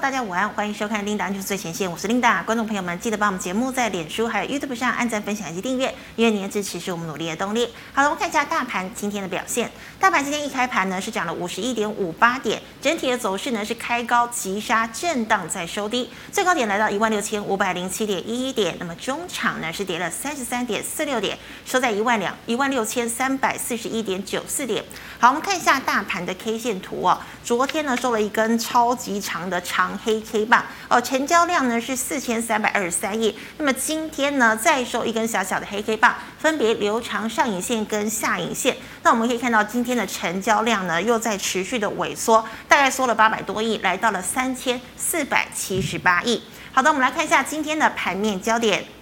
[0.00, 2.40] 大家午安，欢迎收看《琳达 News 最前线》，我是琳达。
[2.44, 7.68] 观众朋友们，记得帮我们节目在脸书还有 YouTube 上按赞、分享以及订阅，因为您的支持是我们努力的动力。
[7.92, 9.68] 好了，我们看一下大盘今天的表现。
[9.98, 18.76] 大盘今天一开盘呢是涨了五十一点五八点，整体的走势呢是开高急杀，震荡再收低，最高点来到一万六千五百零七点一一点。
[18.78, 21.36] 那么中场呢是跌了三十三点四六点，
[21.66, 24.84] 收在一万两一万六千三百四十一点九四点。
[25.18, 27.18] 好，我们看一下大盘的 K 线图哦。
[27.42, 33.38] 昨天呢收了一根超级长的长黑 K 棒哦，成交量呢是四千三百二十三亿。
[33.56, 38.76] 那么今天呢再收一根小小的黑 K 棒，分别留长上影线跟下影线。
[39.02, 46.42] 那我们可以看到今天的成交量呢又在持续的萎缩，大概缩了八百多亿，来到了三千四百七十八亿。
[46.72, 48.97] 好的，我们来看一下今天的盘面焦点。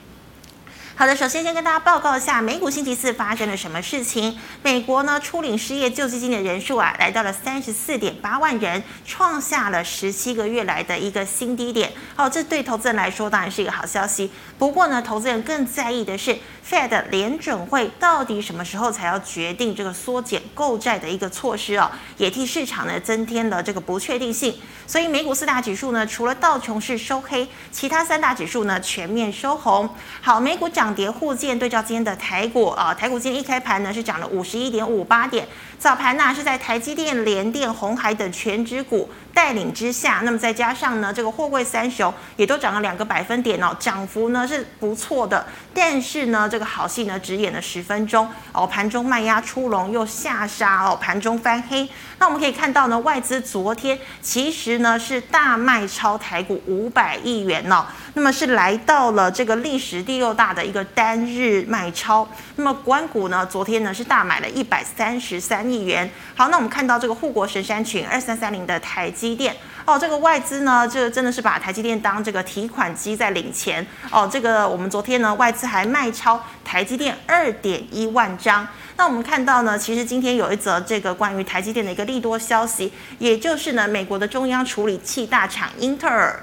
[0.98, 4.38] 好的，首先先跟大家报告一下，美股星期四发生了什么事情。
[4.62, 11.92] 美国呢，初领失业救济金的人数啊，来到了三十四点八万人，创下了十七个月来的一个新低点。
[12.14, 14.32] 好，这对投资人来说当然是一个好消息。
[14.56, 24.54] 不过呢，投资人更在意的是，Fed 联准会到底什么时候才要决定这个缩减购债的一个措施哦，也替市场呢增添了这个不确定性。
[24.86, 29.86] 所以美股四大指数呢，除了道琼是收黑，其他三大指数呢全面收红。
[30.22, 30.86] 好，美股涨。
[30.86, 35.44] 涨跌互见，对照今天的台股啊，台股今天一开盘呢是涨了五十一点五八点，
[35.78, 51.88] 早盘呢是在台积电、联电、红海等全指股带领之下，那么再加上呢这个货柜三雄也都涨了两个百分点哦，涨幅呢是不错的，但是呢这个好戏呢只演了十分钟哦，盘中卖压出笼又下杀哦，盘中翻黑。
[52.18, 62.26] 那我们可以看到呢，外资昨天其实呢是大卖超台股五百亿元哦，那么是来到了这个历史第六大的一个单日卖超。
[62.56, 66.10] 那么国安股呢，昨天呢是大买了一百三十三亿元。
[66.34, 74.28] 好，那我们看到这个护国神山群二三三零的台积电哦，这个外资呢，这真的是把台积电当这个提款机在领钱哦。
[74.30, 78.66] 这个我们昨天呢，外资还卖超台积电二点一万张。
[78.96, 86.40] 那我们看到呢，其实今天有一则这个关于台积电的一个利多消息，也就是呢，美国的中央处理器大厂英特尔。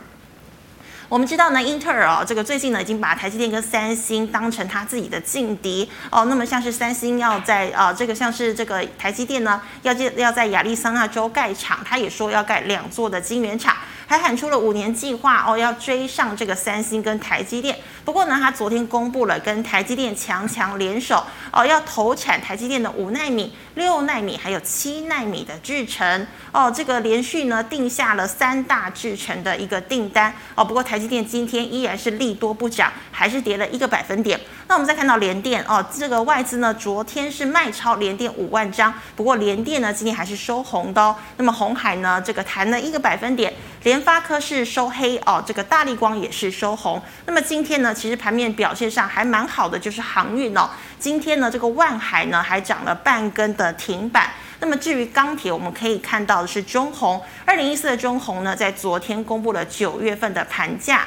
[1.14, 6.26] 我们知道呢，英特尔哦，这个最近呢已经把台积电跟三星当成他自己的劲敌哦。
[6.26, 13.78] 那么像是三星要在啊，这个像是这个台积电呢，要建要在亚利桑那州盖厂，他也说要盖两座的晶圆厂。
[14.06, 17.78] 还喊出了五年计划哦，要追上这个三星跟台积电。
[18.06, 26.70] 不过呢，他昨天公布了跟台积电强强联手哦，要投产台积电的五纳米、六纳米还有七纳米的制程哦。
[26.70, 30.66] 这个连续呢定下了三大制程的一个订单哦。
[30.66, 34.40] 不过台积电今天依然是利多不涨，还是跌了一个百分点。
[34.68, 41.16] 那我们再看到联电哦，这个外资呢昨天是卖超联电五万张，不过联电呢今天还是收红的哦。
[41.38, 43.54] 那么红海呢这个弹了一个百分点。
[43.84, 47.02] 联发科是收黑哦，这个大立光也是收红。
[47.26, 50.70] 那么今天呢，其实盘面表现上还蛮好的，就是航运哦。
[50.98, 54.32] 今天呢，这个万海呢还涨了半根的停板。
[54.62, 61.06] 那么至于钢铁，我们可以看到的是中红，二零一四的中红呢，在昨天公布了九月份的盘价。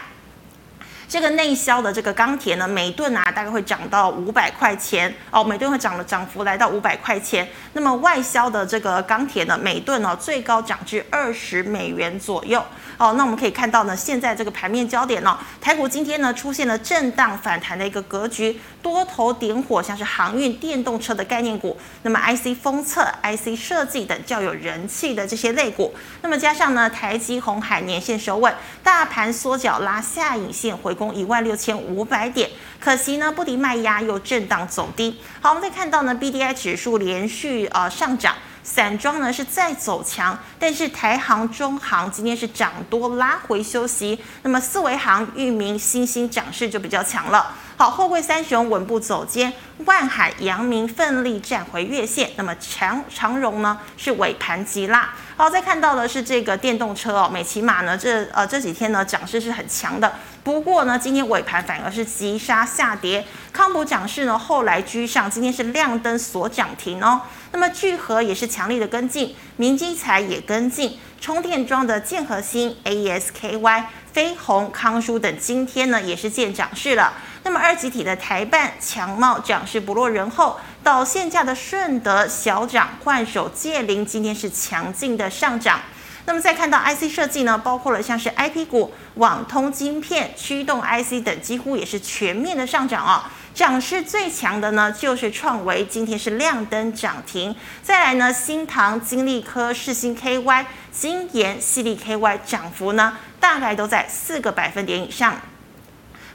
[1.09, 7.49] 这个内销的这个钢铁呢，每吨啊大概会涨到五百块钱哦，每吨会涨了涨幅来到五百块钱。
[7.75, 12.61] 那么外销的这个钢铁呢，每吨哦最高涨至二十美元左右
[12.99, 13.15] 哦。
[13.17, 28.53] 那我们可以看到呢，现在这个盘面焦点哦，台股今天呢出现了震荡反弹的一个格局，多头点火，像是航运、电动车的概念股，那么 IC 封测、IC 设计等较有人气的这些类股，那么加上呢台积、红海年线收稳，
[28.83, 30.96] 大盘缩脚拉下影线回。
[30.97, 35.21] 攻一万六千五百点，可惜呢不敌卖压，又震荡走低。
[35.41, 44.19] 好，我们再看到呢，BDI 指数连续呃上涨，散装呢是再走强，但是台航、中航今天是涨多拉回休息。
[44.43, 47.55] 那么四维航、裕民、欣兴涨势就比较强了。
[47.79, 49.53] 好，货柜三雄稳步走坚，
[49.85, 52.31] 万海、阳明奋力站回月线。
[52.37, 55.11] 那么长长荣呢是尾盘急拉。
[55.39, 60.11] 好，再看到的是这个电动车哦，美骑马呢这呃这几天呢涨势是很强的。
[60.43, 63.23] 不过呢，今天尾盘反而是急杀下跌，
[63.53, 67.21] 康普涨势呢后来居上，今天是亮灯锁涨停哦。
[67.53, 77.13] 那么聚合也是强力的跟进，明基材也跟进，充电桩的建和兴、AES-KY、飞鸿、康舒等今天呢也是见涨势了。
[77.43, 85.81] 那么二级体的台半、强茂涨势不落人后，导线架的顺德小涨，换手界灵今天是强劲的上涨。
[86.27, 93.33] 那么再看到 IC 设计呢，包括了像是 IP 股、网通晶片、驱动 IC 等，几乎也是全面的上涨啊。
[93.53, 97.53] 涨势最强的呢，就是创维，今天是亮灯涨停。
[97.83, 103.19] 再来呢，新唐、金利科、世新 KY、晶研、矽力 KY 涨幅呢。
[103.41, 105.35] 大概都在四个百分点以上。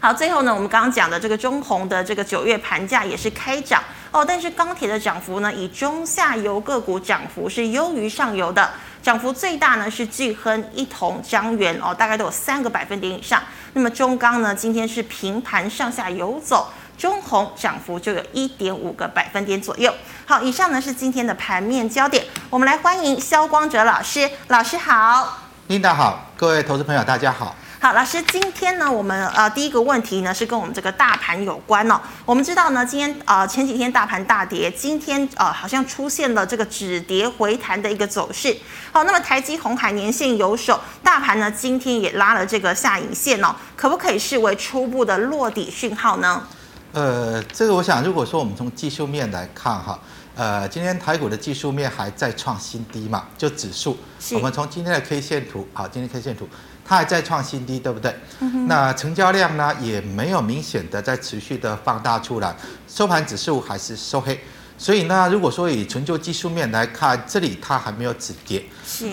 [0.01, 3.81] 好，最后呢，我们刚刚讲的这个中鸿的这个九月盘价也是开涨
[4.12, 8.69] 哦，但是钢铁的涨幅呢，以中下游个股涨幅是优于上游的，
[9.02, 13.42] 涨幅最大呢是聚亨、一铜、彰源哦，大概都有三个百分点以上。
[13.72, 19.94] 那么中钢呢，今天是平盘上下游走，中红涨幅就有一点五个百分点左右。
[20.25, 27.56] 好，以上呢是今天的盘面焦点，我们来欢迎肖光哲老师，老师好，Linda 好，各位投资朋友大家好。
[27.83, 32.00] 好，老师，今天呢，我们呃第一个问题呢是跟我们这个大盘有关哦。
[32.25, 38.56] 我们知道呢，今天呃前几天大盘大跌，今天呃好像出现了这个止跌回弹的一个走势。
[38.92, 46.44] 好，那么台积、红海年线有手，大盘呢今天也拉了这个下影线哦，可不可以视为初步的落底讯号呢？
[46.92, 50.00] 呃，这个我想，如果说我们从技术面来看哈，
[50.36, 53.98] 呃，今天台股的技术面还在创新低嘛，就指数，
[54.34, 56.48] 我们从今天的 K 线图，好，今天 K 线图。
[56.83, 58.13] 它还在创新低，对不对？
[58.39, 62.56] 嗯、那成交量呢，也没有明显的在持续的放大出来，
[62.88, 64.39] 收盘指数还是收黑，
[64.78, 68.63] 所以呢，如果说以纯就技术面来看，这里它还没有止跌，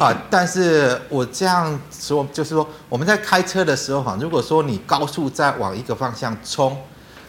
[0.01, 0.13] 啊。
[0.29, 6.77] 但是我这样说，就是说我们在开车的时候哈，如果说你高速在往一个方向冲，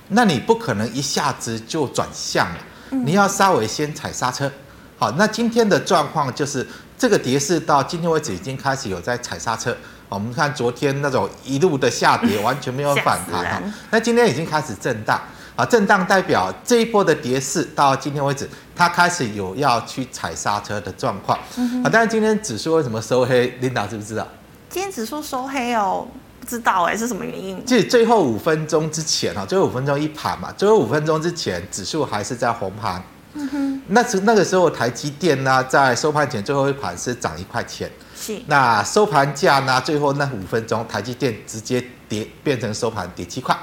[0.08, 2.58] 那你不可能一下子就转向了，
[3.06, 4.52] 你要稍微先踩刹车。
[4.98, 6.66] 好，那今天的状况就是
[6.98, 9.76] 这个跌势到今天为止已经开始有在踩刹车。
[10.10, 13.62] 我们看昨天那种一路的下跌，完全没有 反弹哈。
[13.92, 15.22] 那今天已经开始震荡
[15.56, 21.38] 啊，震荡代表这一波的跌势到今天为止，它开始有要去踩刹车的状况
[21.84, 21.90] 啊。
[21.92, 24.28] 但是今天指数为什么收黑？Linda 知不知道？
[24.70, 26.08] 今天指数收黑哦，
[26.40, 27.64] 不知道哎，是什么原因？
[27.66, 33.04] 其实最后五分钟之前啊，最后五分钟一盘嘛，最后五分钟之前指数还是在红盘。
[33.34, 37.88] 嗯哼，那时那个时候台积电呢，在收盘前最后一盘是涨一块钱。
[38.30, 39.82] 是，那收盘价呢？
[39.82, 43.58] 最后那五分钟，台积电直接跌，变成收盘跌七块。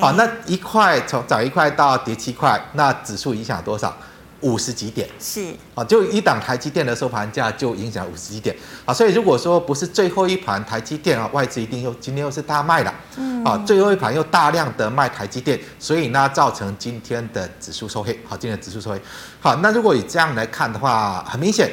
[0.00, 3.96] 好，那一块从涨一块到跌七块，那指数影响多少？
[4.40, 5.08] 五十几点。
[5.18, 8.54] 是，啊，就一档台积电的收盘价就影响五十几点。
[8.84, 12.94] 啊，所以如果说不是最后一盘台积电啊，外资一定又今天又是大卖了。
[13.16, 13.42] 嗯。
[13.42, 18.16] 啊，最后一盘又大量的卖台积电，所以呢，造成今天的指数收黑。
[18.28, 19.00] 好，今天的指数收黑。
[19.40, 21.68] 好，那如果以这样来看的话，很明显。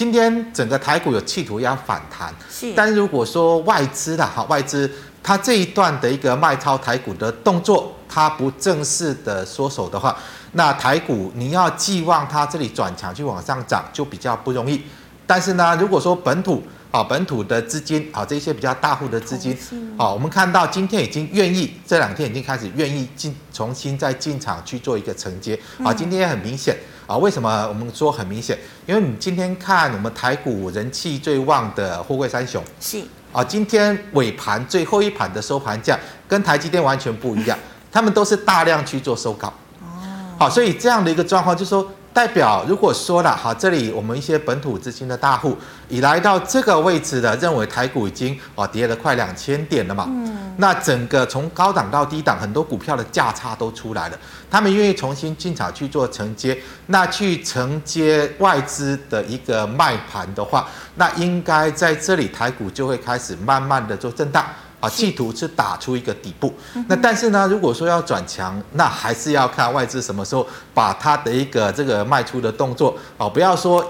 [0.00, 2.72] 今天整个台股有企图要反弹，是。
[2.74, 4.90] 但如果说外资的哈外资，
[5.22, 10.16] 它这一段的一个卖超台股的动作，它不正式的缩手的话，
[10.52, 14.80] 那台股你要寄望它这里转强去往上涨，就比较不容易。
[15.26, 19.54] 但是呢，如果说本土啊本土的资金啊这些比较大户的资金，
[19.98, 26.74] 啊我们看到今天已经愿意这两天已经开始愿意进重新再进场去做一个承接啊，今天也很明显。
[27.10, 28.56] 啊，为什么我们说很明显？
[28.86, 33.02] 因为你今天看我们台股人气最旺的货柜三雄，是
[33.32, 35.98] 啊，今天尾盘最后一盘的收盘价
[36.28, 37.58] 跟台积电完全不一样，
[37.90, 39.48] 他们都是大量去做收高。
[39.80, 41.84] 哦，好，所以这样的一个状况就是说。
[42.12, 45.56] 代表如果说了哈，这里我们一些本土资金的大户
[45.88, 50.06] 已来到这个位置的，认为台股已经哦跌了快两千点了嘛。
[50.08, 50.29] 嗯。
[50.56, 54.18] 那整个从高档到低档，很多股票的价差都出来了，
[54.50, 56.56] 他们愿意重新进场去做承接，
[56.86, 64.44] 那去承接外资的一个卖盘的话，那应该在这里台股就会开始慢慢的做震荡。
[64.80, 66.54] 啊，企图是打出一个底部，
[66.88, 73.84] 那但是呢，如果说要转强，那还是要看外资什么时候把它的一个这个卖出的动作啊，不要说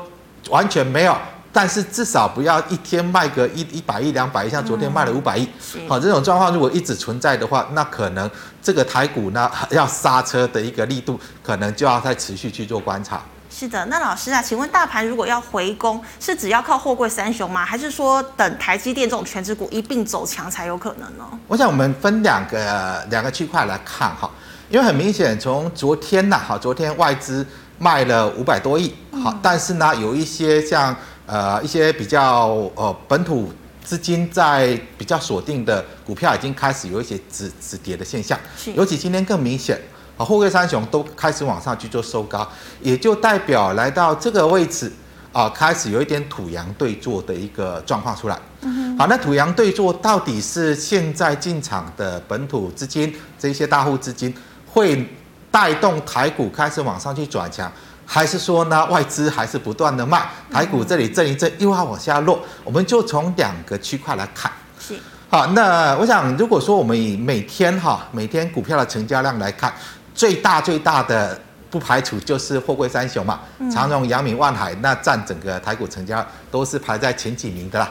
[0.49, 1.17] 完全没有，
[1.52, 5.49] 但是至少不要一天卖个一一百亿、两百亿，像昨天卖了五百亿，
[5.88, 8.30] 好，这种状况如果一直存在的话，那可能
[8.62, 13.21] 这个台股呢要刹车的一个力度，可能就要再持续去做观察。
[13.52, 17.64] 是的，那老师啊，请问大盘如果要回攻，是只要靠货柜三雄吗？
[17.64, 21.25] 还是说等台积电这种权值股一并走强才有可能呢？
[21.49, 24.30] 我想我们分两个两个区块来看哈，
[24.69, 27.45] 因为很明显从昨天呐，哈，昨天外资
[27.78, 30.95] 卖了五百多亿，好，但是呢，有一些像
[31.31, 33.53] 呃一些比较呃本土
[33.85, 38.37] 资金在比较锁定的股票，已经开始有一些止止跌的现象，
[38.75, 39.81] 尤其今天更明显。
[40.17, 42.47] 啊，货柜三雄都开始往上去做收高，
[42.83, 44.93] 也就代表来到这个位置
[45.33, 48.39] 啊，开始有一点土洋对坐的一个状况出来。
[48.61, 54.35] 嗯好，那土洋对坐到底是现在进场的本土资金这些大户资金
[54.67, 55.09] 会
[55.51, 57.73] 带动台股开始往上去转强，
[58.12, 62.40] 还是说呢外资还是不断的卖台股这里震一震又要往下落？
[62.64, 64.50] 我们就从两个区块来看。
[64.81, 64.99] 是。
[65.29, 69.73] 好，那我想如果说我们以每天哈每天股票的成交量来看。
[70.12, 71.40] 最大最大的
[71.71, 73.40] 不排除就是货柜三雄嘛，
[73.73, 77.88] 长荣、阳明、万海，那占整个台股成交都是排在前几名的啦。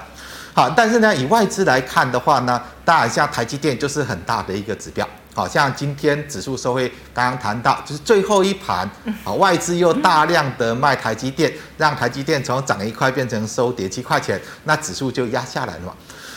[0.53, 5.07] 好，但是呢，以外资来看的话呢，当然像台积电就是很大的一个指标。
[5.33, 8.89] 好像今天指数收回，刚刚谈到就是最后一盘，
[9.23, 15.93] 好，外资又大量的卖台积电，让台积电从涨一块变成收跌七块钱，那指数就压下来了嘛。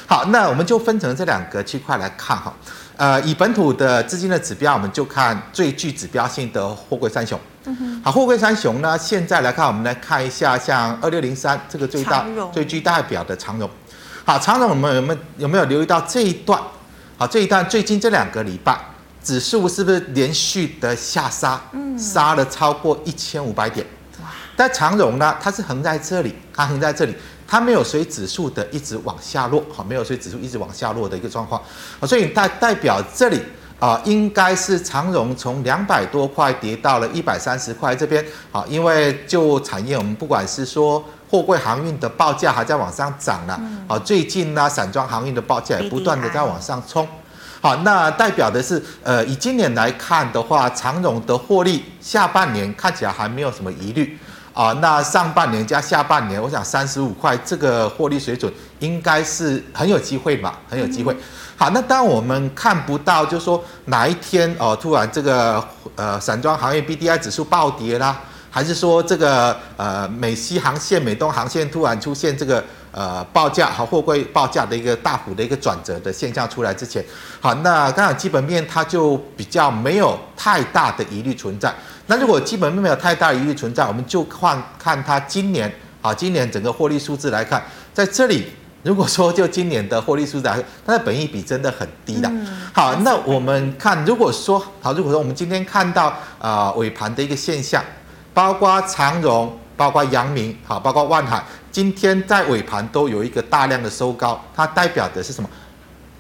[0.07, 2.53] 好，那我们就分成这两个区块来看哈。
[2.97, 7.39] 呃，以本土的资金的指标，我们就看最具指标性的货柜三雄。
[8.05, 13.69] 好，货柜三雄呢，现在来看，我们来看一下，像二六零三这个最大最具代表的长荣。
[14.25, 16.61] 好，长荣我们有没有有没有留意到这一段？
[17.23, 18.77] 好，这一段最近这两个礼拜，
[19.23, 21.63] 指数是不是连续的下杀？
[21.71, 23.87] 嗯，杀了超过一千五百点。
[24.21, 24.29] 哇！
[24.57, 27.15] 但长荣呢，它是横在这里，它横在这里，
[27.47, 29.63] 它没有随指数的一直往下落。
[29.73, 31.63] 好，没有随指数一直往下落的一个状况。
[32.01, 33.41] 好，所以代代表这里
[33.79, 38.25] 啊，应该是长荣从两百多块跌到了一百三十块这边。
[38.51, 43.59] 好，因为就产业，我们不管是说货柜航运的报价还在往上涨了。
[43.89, 47.09] 好，最近呢，散装航运的报价也不断的在往上冲。
[47.63, 54.19] 好，那代表的是，呃，以今年来看的话，长荣的获利下半年看起来还没有什么疑虑
[54.53, 54.73] 啊。
[54.83, 61.17] 那上半年加下半年，我想三十五块这个获利水准应该是很有机会嘛，很有机会。
[61.57, 65.65] 好，那当我们看不到，就是说哪一天哦，突然这个
[65.97, 68.21] 呃散装行业 BDI 指数暴跌啦，
[68.53, 72.63] 还是说这个呃美西航线、美东航线突然出现这个。
[72.95, 77.03] 呃，报价和货柜报价的一个大幅的一个转折的现象出来之前，
[77.41, 81.75] 好，那刚好基本面它就比较没有太大的疑虑存在。
[82.09, 87.63] 那如果基本面没有太大的疑虑存在，我们就看看它今年啊，今年整个获利数字来看，
[87.95, 88.49] 在这里
[88.83, 92.31] 如果说就今年的获利数字来看，它的本益比真的很低的。
[92.75, 97.83] 好，那我们看，如果说好，如果说我们今天看到啊尾盘的一个现象，
[98.35, 101.43] 包括长荣，包括阳明，好，包括万海。
[101.71, 105.49] 今天在尾盘都有一个大量的收高，它代表的是什么？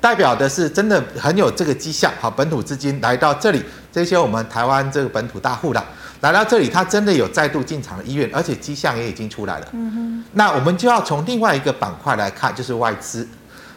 [0.00, 2.10] 代表的是真的很有这个迹象。
[2.20, 5.82] 好，本土资金来到这里，这些我们台湾这个本土大户的
[6.22, 9.66] 来到这里，它真的有再度进场的意愿，而且迹象也已经出来了。
[9.72, 10.24] 嗯哼。
[10.32, 13.28] 那我们就要从另外一个板块来看，就是外资。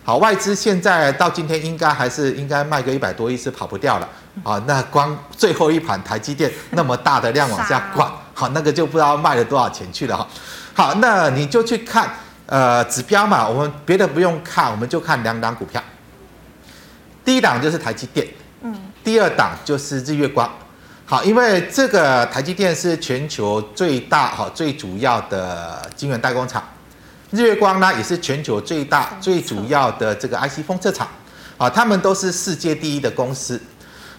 [0.03, 4.09] 好，外资现在到今天应该还是应该卖个一百多亿是跑不掉了。
[4.43, 10.27] 啊，那光最后一盘台积电那么大的量往下灌，好，那个就不知道卖了多少钱去了哈。
[10.73, 12.13] 好，那你就去看，
[12.47, 15.81] 呃，指标嘛，我们别的不用看，我们就看两档股票。
[17.23, 18.27] 第一档就是台积电，
[18.61, 18.75] 嗯，
[19.05, 20.51] 第二档就是日月光。
[21.05, 26.61] 好，因为这个台积电是全球最大、哈最主要的晶圆代工厂，
[27.31, 31.07] 日月光呢也是全球最大、最主要的这个 IC 封测厂，
[31.57, 33.57] 啊，他们都是世界第一的公司。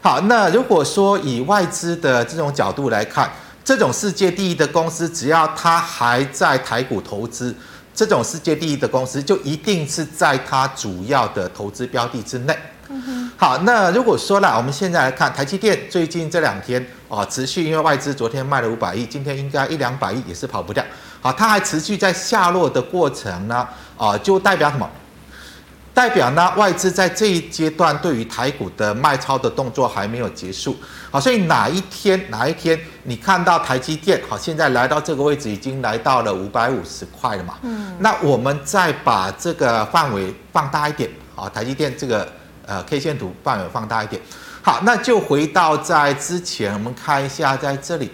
[0.01, 3.31] 好，那如果说以外资的这种角度来看，
[3.67, 7.53] 这种世界第一的公司，只要它还在台股投资，
[7.93, 12.57] 这种世界第一的公司就一定是在它主要的投资标的之内。
[12.89, 13.29] 嗯。
[13.37, 20.85] 好，那如果说了，我们现在来看台积电最近这两天啊，持续因为外资昨天卖了五百亿，今天应该一两百亿也是跑不掉。
[21.21, 24.89] 好，它还持续在下落的过程呢，啊，就代表什么？
[25.97, 30.77] 代表呢，外资在这一阶段对于台股的卖超的动作还没有结束，
[31.11, 42.31] 好，所以哪一天哪一天你看到台积电好，现在来到这个位置已经来到了五百五十块了嘛，嗯，那我们再把这个范围放大一点，好，台积电这个
[42.67, 44.21] 呃 K 线图范围放大一点，
[44.61, 48.11] 好，那就回到在之前我们看一下在这里。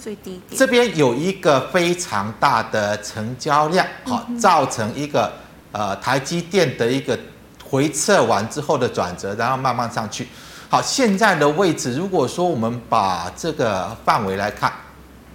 [0.00, 5.30] 最低点，这边有一个非常大的成交量，好，造成一个
[5.72, 7.18] 呃台积电的一个
[7.62, 10.26] 回撤完之后的转折，然后慢慢上去。
[10.70, 14.72] 好，现在的位置，如果说我们把这个范围来看，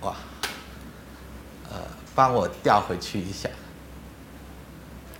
[0.02, 0.14] 哇，
[1.70, 1.78] 呃，
[2.16, 3.48] 帮我调回去一下。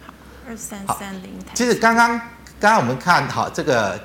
[0.06, 0.14] 好，
[0.48, 1.38] 二三三零。
[1.54, 2.18] 其实刚刚
[2.60, 4.00] 刚刚我们看好这个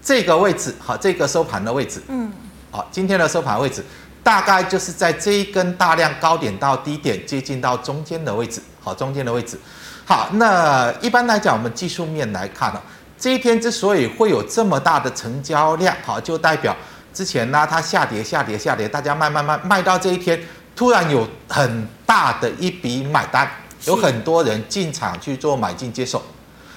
[0.00, 2.30] 这个位置，好，这个收盘的位置，嗯，
[2.70, 3.84] 好，今天的收盘位置。
[4.24, 9.60] 大概就是在这一根大量高点到低点接近到中间的位置，好，中间的位置。
[10.06, 12.80] 好，那一般来讲，我们技术面来看呢，
[13.18, 16.74] 这一天之所以会有这么大的成交量，好，就代表
[17.12, 20.42] 之前呢它下跌下跌下跌，大家卖卖卖卖到这一天，
[20.74, 23.48] 突然有很大的一笔买单，
[23.84, 26.22] 有很多人进场去做买进接手。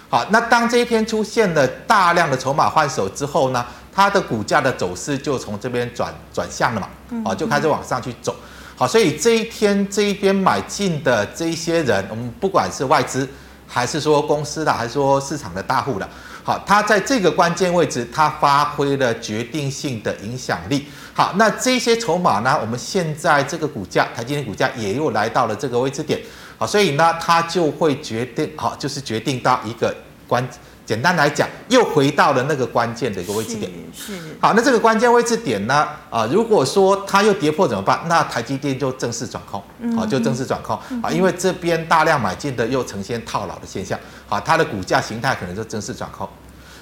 [0.09, 3.65] 好，那当这一天出现了大量的筹码换手之后呢，
[3.97, 6.87] 它的股价的走势就从这边转转向了嘛，
[7.25, 8.35] 啊，就开始往上去走。
[8.75, 13.27] 好，所以这一天这一边买进的这一些人，我们不管是外资，
[13.65, 16.07] 还是说公司的，还是说市场的大户的，
[16.43, 20.85] 好，它在这个关键位置，它发挥了决定性的影响力。
[21.15, 26.21] 好，那这些筹码呢，我们现在这个股价，台积电股价也又来到了这个位置点。
[26.59, 29.91] 好，所以呢，它就会决定，好，就是决定到一个
[30.27, 30.47] 关。
[30.87, 33.69] 简单来讲，又回到了那个关键的一个位置点。
[33.93, 34.15] 是。
[34.15, 35.75] 是好，那这个关键位置点呢？
[36.09, 37.99] 啊、呃，如果说它又跌破怎么办？
[38.07, 39.61] 那台积电就正式转空，
[39.99, 46.27] 啊，就正式转空啊，因为这边大量买进的又呈现套牢的现象，啊，它的股价形态可能就正式转空。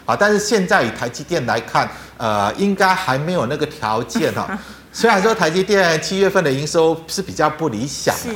[0.06, 4.48] 啊，但是现在以台积电来看，呃，应该还没有那个条件哈。
[4.94, 8.30] 虽然说台积电七月份的营收是比较不理想，是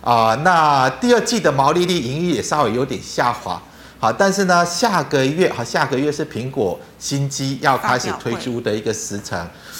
[0.00, 3.62] 啊、呃，那第二季的毛利率、盈余也稍微有点下滑。
[3.98, 9.38] 好，但是呢，下个月好，下个月是苹果新机要开始推出的一个时程，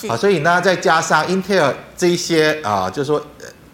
[0.08, 3.23] 好，所以呢，再加上 Intel 这一些啊、呃，就是说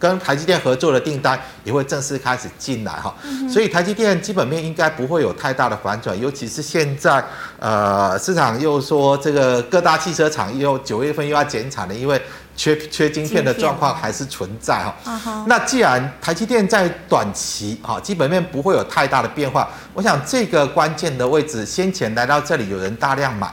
[0.00, 3.14] 跟台积电合作的订单也会正式开始进来哈，
[3.48, 7.24] 所以台积电基本面应该不会有太大的反转，尤其是现在
[7.60, 12.20] 呃，市场又说这个各大汽车厂又九月份又要减产了，因为。
[12.54, 23.52] 缺缺晶片的状况还是存在哈，那既然台积电在短期哈基本面不会有太大的变化，我想这个关键的位置先前来到这里有人大量买，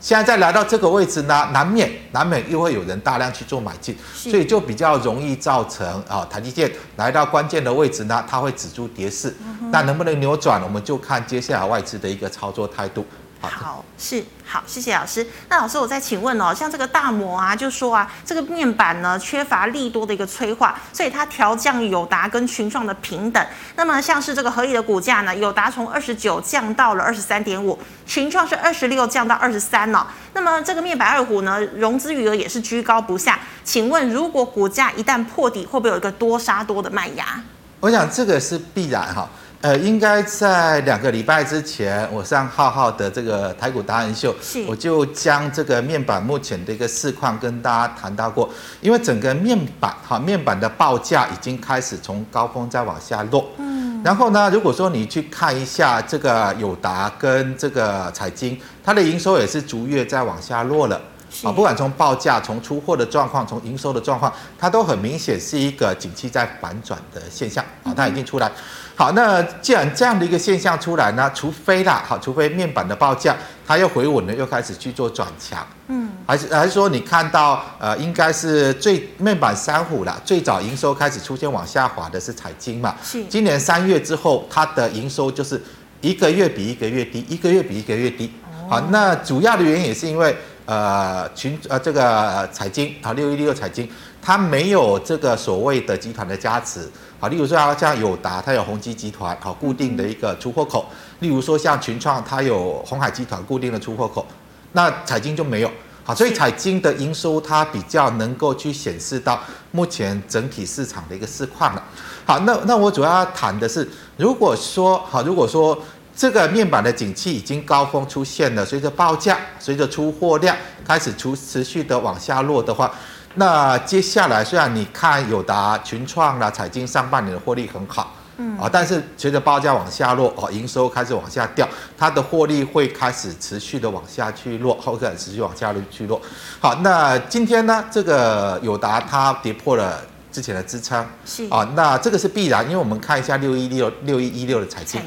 [0.00, 9.34] 现在再来到这个位置呢，难免难免又会有人大量去做买进，所以就比较容易造成啊台积电来到关键的位置呢，它会止住跌势，
[9.70, 13.06] 那能不能扭转，我们就看接下来外资的一个操作态度。
[13.48, 15.26] 好，是好，谢谢老师。
[15.48, 23.44] 那老师，我再请问哦，像这个大摩啊，就说啊，这个面板呢缺乏利多的一个催化，所以它调降友达跟群创的平等。
[23.76, 30.06] 那么像是这个合理的股价呢，友达从二十九降到了二十三点五，群创是二十六降到二十三哦。
[30.34, 33.38] 那么这个面板二虎呢，融资余额也是居高不下。
[33.64, 37.42] 请问，如果股价一旦破底，会不会有一个多杀多的卖压？
[37.80, 39.28] 我想这个是必然哈。
[39.62, 44.34] 呃，应该在两个礼拜之前，我上浩浩的这个台股达人秀，
[44.66, 48.50] 我就将这个面板目前的一个市况跟大家谈到过。
[48.80, 53.48] 因为整个面板哈，面板的报价已经开始从高峰再往下落。
[53.58, 54.02] 嗯。
[54.02, 61.00] 然后呢，如果说你去看一下这个友达跟这个彩晶，它的营收也是逐月在往下落了。
[61.44, 68.50] 啊，不管从报价、从出货的状况、从营收的状况，它都很明显是一个景气在反转的现象啊，它已经出来。
[68.94, 73.34] 好，那既然这样的一个现象出来呢，除非啦，好，除非面板的报价
[73.66, 85.60] 它又回稳了，又开始去做转强，嗯，还是还是说你看到呃，应该是最面板三虎啦，最早营收开始出现往下滑的是彩晶嘛，是，今年三月之后，它的营收就是
[86.02, 88.30] 一个月比一个月低，一个月比一个月低，
[88.68, 93.88] 好，那主要的原因也是因为呃群呃这个彩晶啊六一六彩晶，
[94.20, 96.88] 它没有这个所谓的集团的加持。
[97.22, 100.84] 好，例如说像友达，它有宏基集团，好固定的一个出货口；
[101.20, 104.26] 例如说像群创，它有鸿海集团固定的出货口。
[104.72, 105.70] 那彩晶就没有。
[106.02, 109.38] 好，所以彩晶的营收它比较能够去显示到
[109.70, 111.84] 目前整体市场的一个市况了。
[112.24, 115.78] 好，那那我主要要谈的是，如果说好，如果说
[116.16, 122.92] 这个面板的景气已经高峰出现了，随着报价、随着出货量开始出持续的往下落的话。
[123.34, 131.66] 那接下来，虽然你看友达、群创啦、彩晶上半年的获利很好，嗯啊，但是随着报价往下落，哦，营收开始往下掉，
[131.96, 136.20] 它的获利会开始持续的往下去落，后开始持续往下去落。
[136.60, 145.00] 好，那今天呢，这个友达它跌破了之前的支撑，是啊，那这个是必然，因为我们看一下六一六六一一六的彩晶。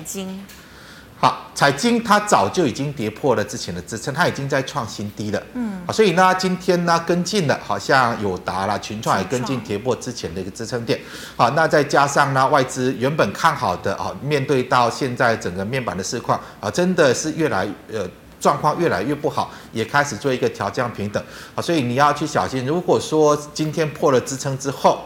[1.18, 5.42] 好，彩晶它早就已经跌破了之前的支撑，它已经在创新低了。
[5.54, 11.00] 嗯，好，所以呢，今天呢跟进了，好像友达啦、群创也跟进跌破之前的一个支撑点。
[11.38, 18.06] 好，那再加上呢，外资原本看好的啊，面对到现在整个面板的市况啊，真的是越来呃
[18.40, 21.24] 状况越来越不好，也开始做一个调降平等。
[21.56, 25.00] 好，所以你要去小心，如果说今天破了支撑之后。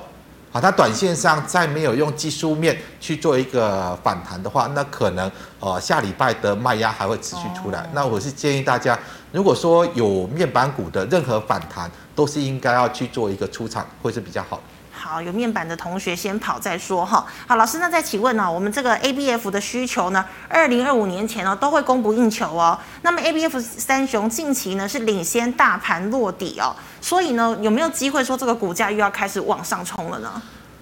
[0.51, 7.87] 好，它短线上再没有用技术面去做一个反弹的话，那可能呃下礼拜的卖压还会持续出来。
[7.93, 8.97] 那我是建议大家，
[9.31, 14.63] 如果说有面板股的任何反弹，都是应该要去做一个出场，会是比较好的。
[15.01, 17.25] 好，有面板的同学先跑再说哈。
[17.47, 22.77] 好，老师，那再请问呢，我们这个 ABF 的需求呢，二零二五年前呢都会供不应求哦。
[23.01, 30.29] 那么 ABF 三雄近期呢是领先大盘落底哦，所以呢有没有机会说这个股价又要开始往上冲了呢？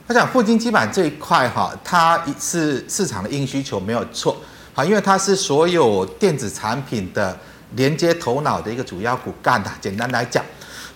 [0.07, 4.35] 他讲富晶基板这一块哈，它是市场的硬需求没有错，
[4.73, 7.37] 好，因为它是所有电子产品的
[7.75, 9.69] 连接头脑的一个主要骨干的。
[9.79, 10.43] 简单来讲。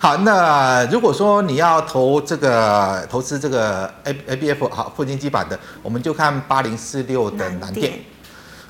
[0.02, 8.00] 好，那如果说你要投这个投资这个 A A B F 好富晶基板的，我们就看八零四六的南电。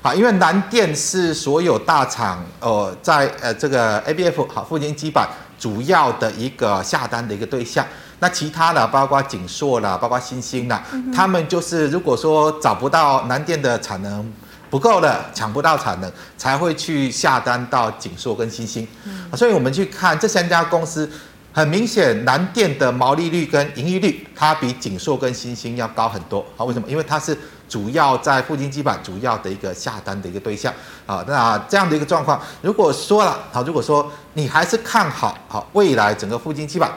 [0.03, 7.83] 好，因为南电是所有大厂呃在呃这个 A B F 好富晶基板主要的一个下单的一个对象。
[8.19, 10.83] 那其他的包括景硕啦，包括星星啦，
[11.15, 14.31] 他们就是如果说找不到南电的产能
[14.73, 18.87] 不够了，抢不到产能，才会去下单到景硕跟欣兴。
[19.03, 21.07] 嗯，所以我们去看这三家公司。
[21.55, 26.43] 很明显，南电的毛利率跟盈利率，它比景硕跟欣兴要高很多。
[26.57, 26.89] 好，为什么？
[26.89, 27.37] 因为它是
[27.69, 30.73] 主要在富晶基板主要的一个下单的一个对象。
[31.05, 36.91] 啊，那这样的一个状况，如果说了，好，如果说你还是看好好未来整个富晶基板，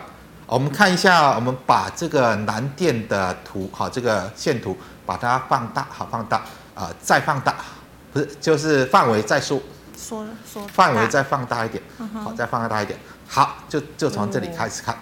[0.47, 6.43] 我们看一下，我们把这个南电的图，好，这个线图把它放大，好，放大，
[6.77, 7.57] 啊，再放大，
[8.13, 9.59] 不是，就是范围再缩，
[9.97, 11.83] 缩缩，范围再放大一点，
[12.23, 12.97] 好，再放大一点。
[13.27, 14.95] 好，就就从这里开始看。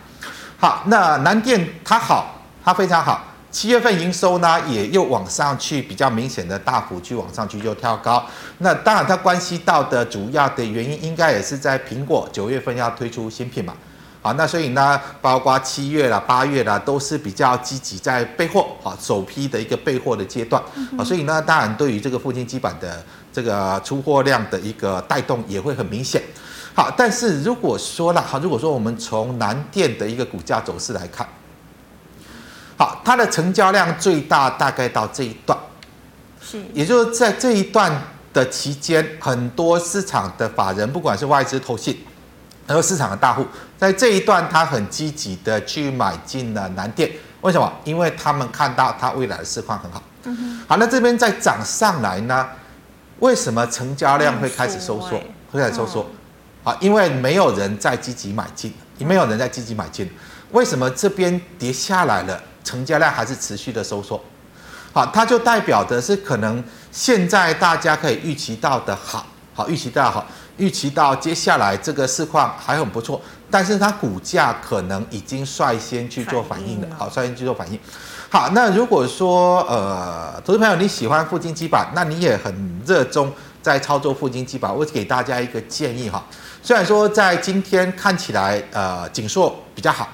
[0.57, 3.25] 好，那南电它好，它非常好。
[3.51, 8.25] 七月份营收呢，也又往上去，比较明显的大幅去往上去又跳高。
[8.59, 13.75] 那当然，它关系到的主要的原因，应该也是在苹果九月份要推出新品嘛。
[14.25, 20.63] 好，那所以呢，包括七月啦、八月啦，都是比较积极在备货，好，首批的一个备货的阶段。
[20.97, 26.23] 啊，所以呢，当然对于这个附近基板的这个出货量的一个带动也会很明显。
[26.73, 31.29] 好，但是如果说了，好，如果说我们从南电的一个股价走势来看，
[32.79, 35.59] 好，它的成交量最大大概到这一段，
[36.41, 37.93] 是，也就是在这一段
[38.33, 41.99] 的期间，很多市场的法人，不管是外资、投信，
[42.67, 43.47] 还有市场的大户，
[43.85, 47.11] 在这一段他很积极的去买进了南电，
[47.43, 47.71] 为什么？
[47.85, 50.03] 因为他们看到它未来的市况很好。
[50.23, 50.65] 嗯。
[50.67, 52.49] 好，那这边再涨上来呢？
[53.19, 55.21] 为什么成交量会开始收缩？
[55.53, 56.07] 会开始收缩？
[56.63, 60.11] 啊，因为没有人在积极买进，也没有人在积极买进，
[60.53, 64.19] 为什么这边跌下来了，成交量还是持续的收缩？
[64.95, 73.21] 好，它就代表的是可能现在大家可以预期到的好，好预期到好，预期到接下来这个市况还很不错，
[73.55, 77.79] 但是它股价可能已经率先去做反应了，好，率先去做反应。
[78.29, 86.25] 好，那如果说呃，投资朋友你喜欢富晶基板，那你也很热衷在操作富晶基板，我给大家一个建议哈。
[86.65, 90.09] 虽然说在今天看起来，呃，景硕比较好，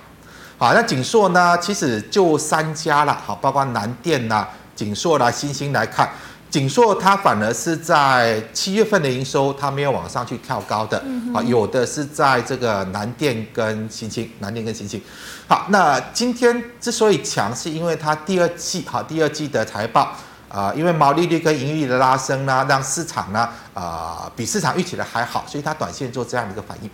[0.59, 6.07] 好，那景硕呢，其实就三家了，好，包括南电呐、景硕啦、新兴来看，
[6.51, 10.99] 景硕它反而是在七月份的营收，它没有往上去跳高的，
[11.33, 15.01] 啊，有的是在这个南电跟新兴，南电跟新兴，
[15.47, 20.13] 好，那今天之所以强，是因为它第二季，好，第二季的财报。
[20.53, 26.91] 啊、呃，因为毛利率跟盈利的拉升呢，让市场呢，啊、呃，比市场预期的还好，所以它短线做这样的一个反应。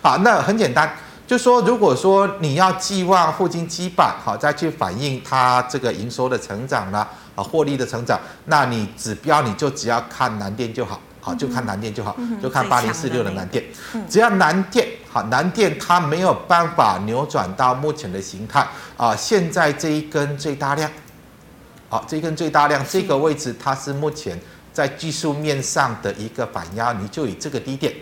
[0.00, 0.88] 好，那很简单，
[1.26, 13.64] 就说如果说你要寄望富晶基板，好，再去反映它这个营收的成长呢，啊，获利的成长，那你指标你就只要看南电就好，好，就看南电就好，就看八零四六的南电，
[14.08, 18.66] 只要南电好，南电它没有办法扭转到目前的形态
[18.96, 20.90] 啊，现在这一根最大量。
[21.88, 24.38] 好，这一根最大量这个位置，它是目前
[24.72, 27.92] 在技术面上的一个反压，你就以这个低点，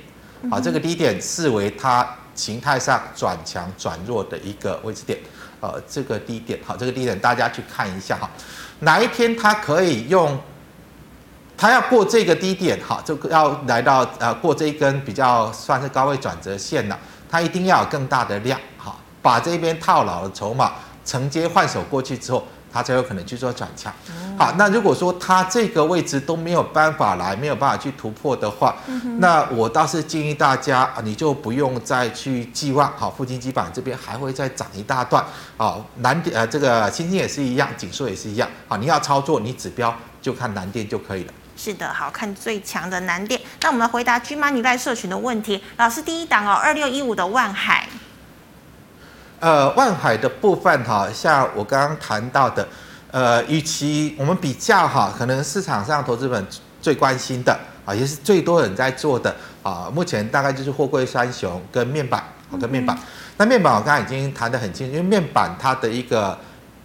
[0.51, 5.19] 啊，这个低点视为它形态上转强转弱的一个位置点，
[5.61, 8.29] 呃，这个低点，好，这个低点大家去看一下哈，
[8.81, 10.39] 哪一天他可以用，
[11.57, 20.73] 他要过这个低点，哈，就要来到呃过这一根比较算是高位转折线了，他一定要有更大的量，哈，把这边套牢的筹码
[21.05, 22.47] 承接换手过去之后。
[22.73, 23.93] 它才有可能去做转强。
[24.37, 28.77] 好，那如果说它这个位置都没有办法来，没有办法去突破的话，
[29.19, 32.93] 那我倒是建议大家啊，你就不用再去寄望。
[32.97, 35.25] 好，附近基板这边还会再涨一大段。
[35.57, 38.49] 好，南电呃，这个欣兴也是一样，锦硕也是一样。
[38.69, 41.33] 好，你要操作，你指标就看南电就可以了。
[41.57, 43.41] 是的，好，看最强的南电。
[43.63, 45.61] 那我们来回答 GMoney 赖社群的问题。
[45.77, 47.89] 老师，第一档哦，二六一五的万海。
[49.41, 52.67] 呃，万海的部分哈，像我刚刚谈到的，
[53.13, 56.45] 呃，与其我们比较哈，可能市场上投资本
[56.83, 62.23] 最关心的啊，也是最多人在做的啊，目前大概就是货柜三雄跟面板，
[62.61, 62.97] 跟面板。
[62.97, 63.03] 嗯、
[63.37, 66.37] 那面板我刚刚已经谈得很清楚，因为面板它的一个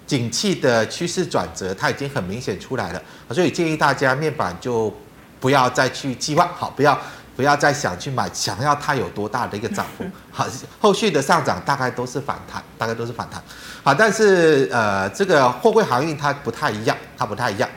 [0.06, 4.94] 景气的趋势转折，它已经很明显出来了，所以建议大家面板就
[5.40, 6.96] 不要再去计划，好，不要。
[7.36, 10.46] 不要再想去买，想要它有多大的一个涨幅， 好，
[10.80, 13.42] 后续的上涨大概都是反弹，大概都是反弹，
[13.84, 17.68] 好，但是呃，这个货柜航运它不太一样，它不太一样，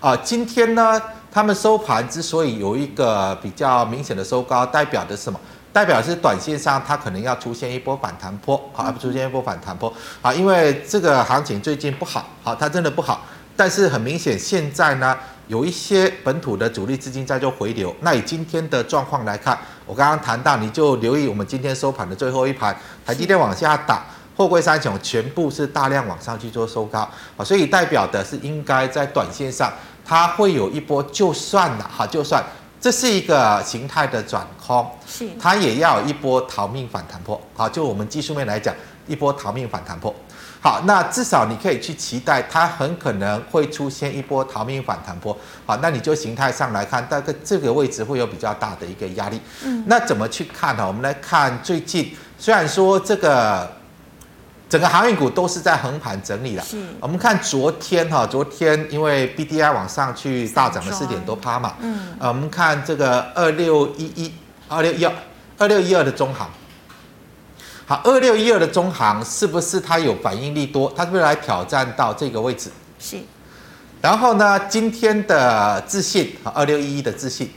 [0.00, 1.00] 啊、呃，今天呢，
[1.30, 5.38] 他们收盘之所以有一个比较明显的收高，代表的是什么？
[5.72, 13.24] 代表是短线上它可能要出现一波反弹波，好，出现一波反弹波，啊，因为这个行情最近不好，好，它真的不好，
[13.56, 15.16] 但是很明显现在呢。
[15.46, 24.04] 有一些本土的主力资金在做回流，那以今天的状况来看，我刚刚谈到，你就留意我们今天收盘的最后一盘，台积电往下打，
[24.36, 27.08] 货柜三雄全部是大量往上去做收高？
[27.36, 29.72] 啊，所以代表的是应该在短线上
[30.04, 32.42] 它会有一波，就算了哈，就算
[32.80, 35.28] 这是一个形态的转空，是。
[35.38, 37.40] 它也要有一波逃命反弹破。
[37.56, 38.74] 啊，就我们技术面来讲，
[39.06, 40.14] 一波逃命反弹波。
[40.64, 45.36] 好，那至少你可以去期待它很可能会出现一波逃命反弹波。
[45.66, 49.38] 好，那你就形态上来看，大概这个位置会有比较大的一个压力。
[49.62, 50.86] 嗯，那怎么去看呢？
[50.86, 53.70] 我们来看最近，虽然说这个
[54.66, 56.64] 整个航运股都是在横盘整理了。
[56.64, 56.82] 是。
[56.98, 61.74] 我们看昨天哈，昨天因为 B D I 往上去大涨了四点多趴嘛。
[61.80, 62.16] 嗯。
[62.18, 64.32] 呃，我们看这个二六一一、
[64.68, 65.12] 二六一二、
[65.58, 66.48] 二六一二的中航。
[67.86, 70.90] 好，二六一二的中行是不是它有反应力多？
[70.96, 72.70] 它是不是来挑战到这个位置？
[72.98, 73.18] 是。
[74.00, 77.50] 然后呢，今天的自信，啊，二六一一的自信，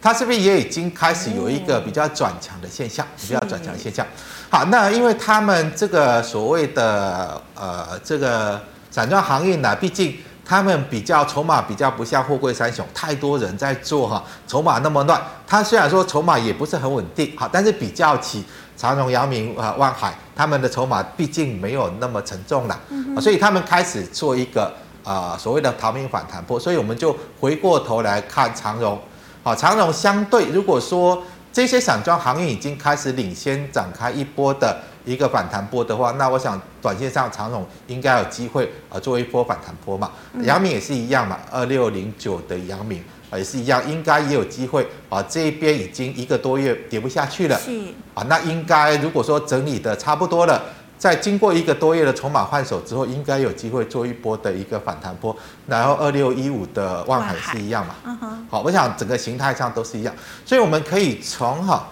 [0.00, 3.06] 它是不是也已经开始有一个比较转强的现象？
[3.20, 4.06] 比较转强的现象。
[4.48, 8.58] 好，那因为他们这个所谓的呃这个
[8.90, 10.16] 散装航运呢，毕竟。
[10.52, 15.18] 他们比较筹码比较不像货柜三雄，太多人在做哈，筹码那么乱。
[15.46, 18.44] 他虽然说筹码也不是很稳定哈，但是比较起
[18.76, 22.78] 长荣、阳明啊、万海，他们的筹码毕竟没有那么沉重了，
[23.18, 24.70] 所以他们开始做一个
[25.02, 26.60] 啊所谓的逃命反弹波。
[26.60, 29.00] 所以我们就回过头来看长荣，
[29.42, 34.80] 好，长荣相对如果说这些散装航运已经开始领先展开一波的。
[35.04, 40.12] 一个反弹波的话，那我想短线上长荣应该有机会啊，做一波反弹波嘛。
[40.44, 45.20] 阳明也是一样嘛，二六零九的阳明啊也是一样，应该也有机会啊。
[45.28, 47.72] 这一边已经一个多月跌不下去了，是
[48.14, 50.62] 啊，那应该如果说整理的差不多了，
[51.02, 55.36] 在经过一个多月的筹码换手之后，应该有机会做一波的一个反弹波。
[55.66, 60.14] 然后二六一五的万海是一样嘛，嗯哼，好，我想整个形态上都是一样，
[60.46, 61.88] 所以我们可以从哈。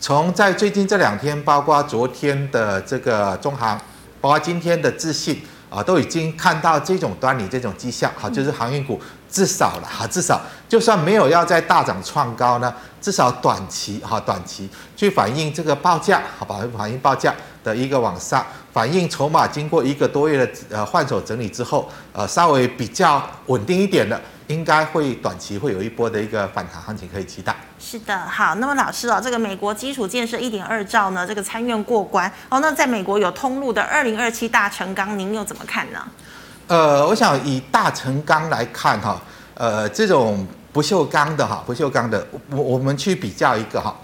[0.00, 3.78] 从在最近这两天，包括昨天的这个中航，
[4.18, 5.42] 包括今天的自信
[5.74, 8.08] 啊，都已经看到这种端倪、这种迹象。
[8.16, 17.34] 好，就是航运股至少了哈，至少就算没有要再大涨创高呢，至少短期哈，短期去反映这个报价，好吧，反映报价
[17.64, 24.20] 的一个往上，反映筹码经过一个多月的呃换手整理之后，呃，稍微比较稳定一点的。
[24.48, 27.54] 应该会短期会有一波的一个反弹行情可以期待。
[27.78, 36.04] 是的，好，那么老师哦，这个美国基础建设一点二兆呢，这个参院过关哦，那在美国有通路的二零二七大成钢，您又怎么看呢？
[36.66, 39.20] 呃，我想以大成钢来看哈，
[39.54, 43.94] 呃，这种不锈钢的哈，不锈钢的，我我们去比较一个哈，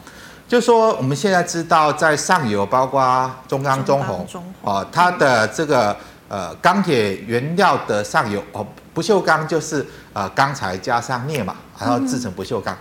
[0.49, 4.27] 就说我们现在知道在上游，包括中钢、中鸿
[4.65, 5.97] 啊，它的这个
[6.29, 8.67] 呃钢铁原料的上游哦。
[9.01, 12.77] 不锈钢就是呃钢材加上镍嘛，然后制成不锈钢。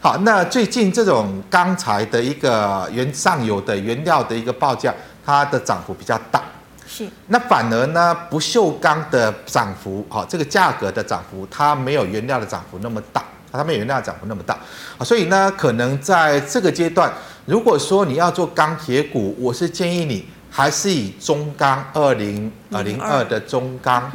[0.00, 4.92] 好，那最近这种钢材的一个原上游的原料的一个报价，
[5.24, 6.42] 它的涨幅比较大。
[6.88, 7.08] 是。
[7.28, 14.58] 那反而呢，不锈钢的涨幅，好，这个价格的涨幅，它没有原料的涨幅那么大，它没有原料的涨幅那么大。
[14.98, 17.12] 啊，所以呢，可能在这个阶段，
[17.46, 24.10] 如果说你要做钢铁股，我是建议你还是以中钢二零呃零二的中钢。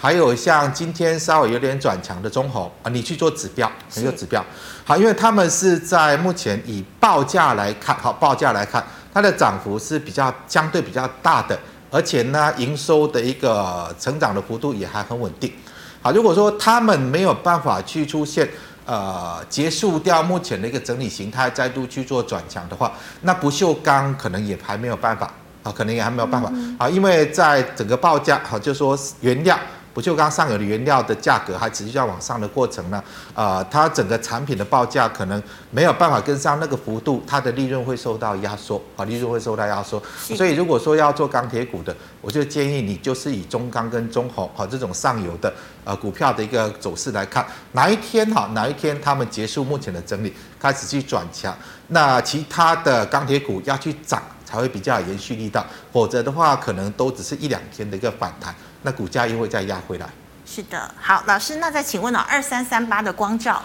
[0.00, 4.44] 还有像今天稍微有点转强的中红啊，你去做指标，你做指标，
[4.84, 11.58] 好，因为他们是在目前以报价来看，好，报价来看，它的涨幅是比较相对比较大的，
[11.90, 15.52] 而且呢，营收的一个成长的幅度也还很稳定。
[16.00, 18.48] 好，如果说他们没有办法去出现
[18.86, 25.28] 呃结束掉目前的一个整理形态，再度去做转强的话，那不锈钢可能也还没有办法
[25.64, 29.58] 啊，可能也还没有办法啊，因为在整个报价好，就说原料。
[29.98, 33.02] 不锈钢上游的原料的价格还持续在往上的过程呢，
[33.34, 40.00] 啊，它整个产品的报价可能没有办法跟上那个幅度，它的利润会受到压缩，啊，利润会受到压缩。
[40.36, 51.52] 所以如果说要做钢铁股的，我就建议你就是以中钢跟中鸿啊这种上游的呃股票的一个走势来看，哪一天哈，哪一天他们结束目前的整理，开始去转强，
[51.88, 58.54] 那其他的钢铁股要去涨才会比较有延续力道，否则的话可能都只是一两天的一个反弹。
[58.82, 60.06] 那股价又会再压回来。
[60.50, 63.62] 是的，好，老师，那再请问哦，二三三八的光照，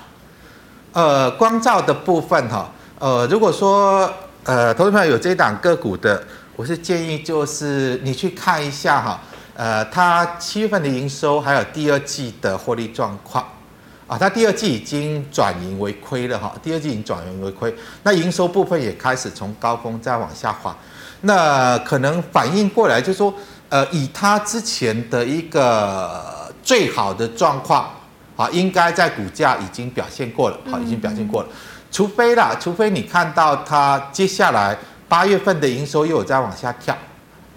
[0.91, 6.21] 呃，光照的部分哈，呃，如果说呃，投资朋友有这一档个股的，
[6.57, 9.21] 我是建议就是你去看一下哈，
[9.55, 13.47] 呃，它七月份的营收还有第二季的获利状况
[14.05, 17.73] 啊，它第二季已经转盈为亏了哈，第二季已经转盈为亏，
[18.03, 20.75] 那营收部分也开始从高峰再往下滑，
[21.21, 23.33] 那可能反应过来就是说。
[23.73, 27.89] 呃，以它之前的一个最好的状况，
[28.35, 31.49] 啊，应该在股价已经表现过了，好，已经表现过了。
[31.91, 34.77] 除非啦，除非你看到它接下来
[35.09, 36.95] 八月份的营收又有在往下跳，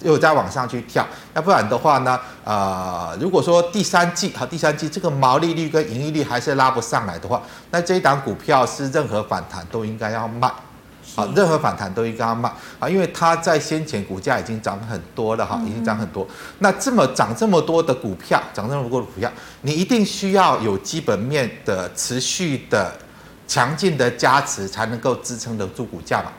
[0.00, 10.50] 又有在往上去跳，要不然的话呢，呃，如果说第三季好，第三季这个毛利率跟盈利率还是拉不上来的话，那这一档股票是任何反弹都应该要卖。
[11.16, 16.26] 好，任何反弹都应该要卖啊，因为它在先前股价已经涨很多了哈，已经涨很多。
[16.58, 22.92] 那这么涨这么多的股票，涨这么多的股票，你一定需要有基本面的持续的
[23.48, 26.30] 强劲的加持，才能够支撑得住股价嘛。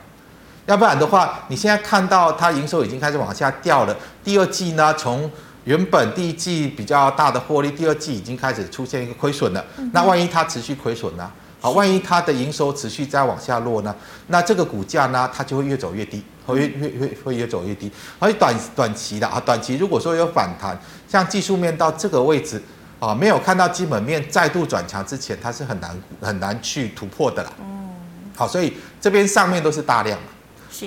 [0.66, 5.28] 要不然的话，你现在看到它营收已经开始往下掉了，第二季呢，从
[5.64, 9.64] 原本第一季比较大的获利，第二季已经开始出现一个亏损了。
[9.92, 11.30] 那万一它持续亏损呢？
[11.60, 13.94] 好，万一它的营收持续再往下落呢？
[14.28, 17.90] 那这个股价呢，它就会越走越低，会越越越会越走越低。
[18.20, 22.62] 而且短短期的啊，短期如果说有反弹，像技术面到这个位置
[23.00, 25.90] 啊，没有看到基本面再度转强之前，它是很难
[26.20, 27.50] 很难去突破的啦。
[27.60, 27.88] 嗯。
[28.36, 30.16] 好，所以这边上面都是大量。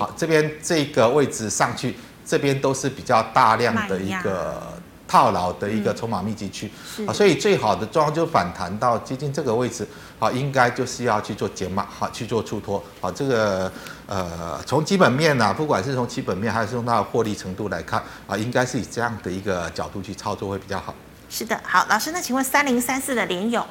[0.00, 4.72] 好，这边这个位置上去，这边都是比较大量的一个。
[5.12, 6.72] 套牢的一个筹码密集区
[7.06, 9.86] 啊，所以最好的状况就反弹到接近这个位置
[10.18, 13.70] 啊，应该就是要去做减码，好去做出脱，好这个
[14.06, 20.94] 呃从基本面啊，不管是从基本面还是从它的获利程度来看啊，应该是以这样的一个角度去操作会比较好。
[21.28, 23.62] 是的，好，老师，那请问三零三四的联勇，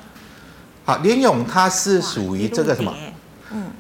[0.86, 2.94] 好，联咏它是属于这个什么？
[3.50, 3.72] 嗯，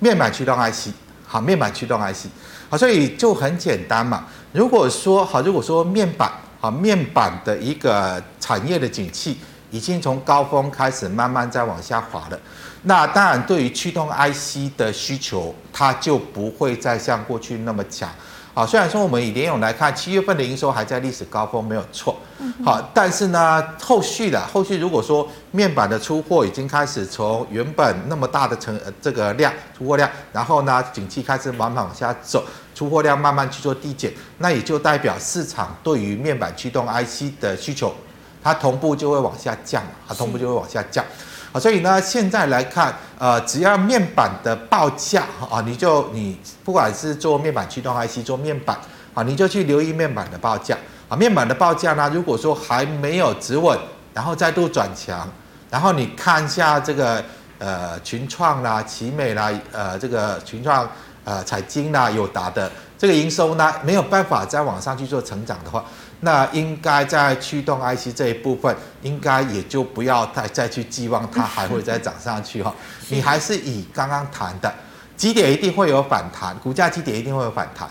[0.00, 0.88] 面板驱动 IC，
[1.24, 2.26] 好，面板驱动 IC，
[2.68, 4.26] 好，所以就很简单嘛。
[4.50, 6.28] 如果说好，如果说面板。
[6.60, 9.38] 好，面板的一个产业的景气
[9.70, 12.38] 已经从高峰开始慢慢在往下滑了。
[12.82, 18.10] 那当然，对于驱动 IC 的需求，它就不会再像过去那么强。
[18.52, 22.18] 好，虽然说我们以联咏来看，七月份的营收还在历史高峰，没有错。
[22.64, 32.44] 好，但是呢，后续的后续如果说面板的出货已经开始从原本那么大的成这个量出货量，然后呢，景气开始慢慢往下走。
[32.72, 37.94] 出货量慢慢去做递减，那也就代表市场对于面板驱动 IC 的需求，
[38.42, 41.04] 它同步就会往下降，它同步就会往下降，
[41.52, 48.78] 啊，所以呢，现在来看，呃，只要面板的报价啊，你就你不管是做面板驱动 IC 做面板
[49.14, 50.76] 啊，你就去留意面板的报价
[51.08, 53.78] 啊，面板的报价呢，如果说还没有止稳，
[54.14, 55.28] 然后再度转强，
[55.70, 57.24] 然后你看一下这个
[57.58, 60.88] 呃群创啦、奇美啦，呃这个群创。
[61.22, 65.84] 呃，彩晶啦，友达的这个营收呢，没有办法再往上去做成长的话，
[66.20, 72.74] 那应该在驱动 IC 这一部分，应该也就不要太再去寄望它还会再涨上去哈。
[73.08, 74.72] 你还是以刚刚谈的
[75.16, 77.88] 基点一定会有反弹，股价基点一定会有反弹，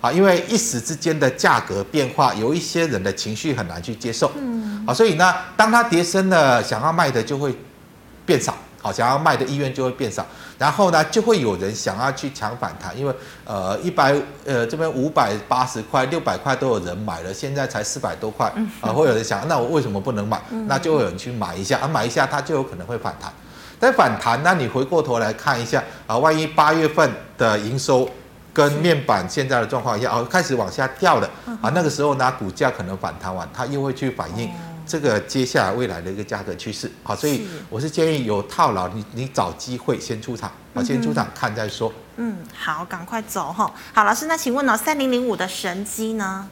[0.00, 7.54] 啊，因为一时之间的价格变化，有一些人的情绪很难去接受，嗯，啊，所以呢，当它跌升了，想要卖的就会
[8.26, 8.54] 变少。
[8.82, 10.24] 好，想要卖的意愿就会变少，
[10.56, 13.14] 然后呢，就会有人想要去抢反弹，因为
[13.44, 14.14] 呃一百
[14.46, 18.54] 呃这边五百八十块、六百块都有人买了，现在才四百多块，啊、
[18.88, 20.40] 呃，会有人想，那我为什么不能买？
[20.66, 23.30] 那就会有人去买一下，啊，买一下它就有可能会反弹。
[23.78, 28.08] 但反弹，那你回过头来看一下啊，万一八月份的营收
[28.52, 31.28] 跟面板现在的状况一样，啊，开始往下掉了，
[31.60, 34.50] 啊，那个时候呢，股价可能反弹完，它又会去反映。
[34.90, 41.92] 这个接下来未来的一个价格趋势，好，所以我是建议有套牢，你你找机会先出场，好，先出场看再说。
[42.16, 43.72] 嗯，好，赶快走哈。
[43.92, 46.48] 好，老师，那请问呢，三零零五的神机呢？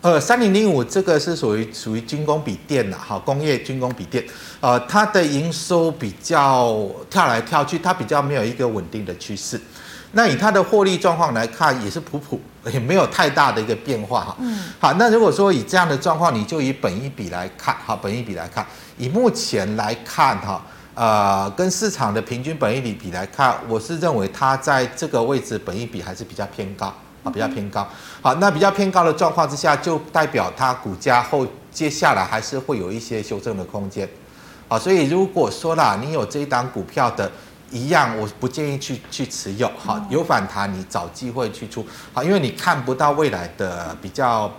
[0.00, 4.24] 呃，三零零五这个是属于属于军工笔电的，哈，工业军工笔电，
[4.60, 9.60] 呃，它的营收比较跳来跳去，它比较没有一个稳定的趋势。
[10.12, 12.40] 那以它的获利状况来看，也是普普，
[12.72, 14.36] 也没有太大的一个变化哈。
[14.40, 14.64] 嗯。
[14.78, 18.66] 好，那如果说以这样的状况，你就以本一比来看，哈，本一比来看，
[18.98, 20.62] 以目前来看哈，
[20.94, 26.86] 呃，跟市场的平均本一比比来看，我是认为它在这个位置本一比还是比较偏高
[27.22, 27.86] 啊，比较偏高。
[28.20, 34.08] 好，那比较偏高的状况之下，就代表它股价后接下来还是会有一些修正的空间。
[34.68, 37.30] 好，所以如果说啦，你有这一档股票的。
[37.70, 44.50] 一样，我不建议去去持有，哈，有反弹你找机会去出，好，因为你看不到未来的比较，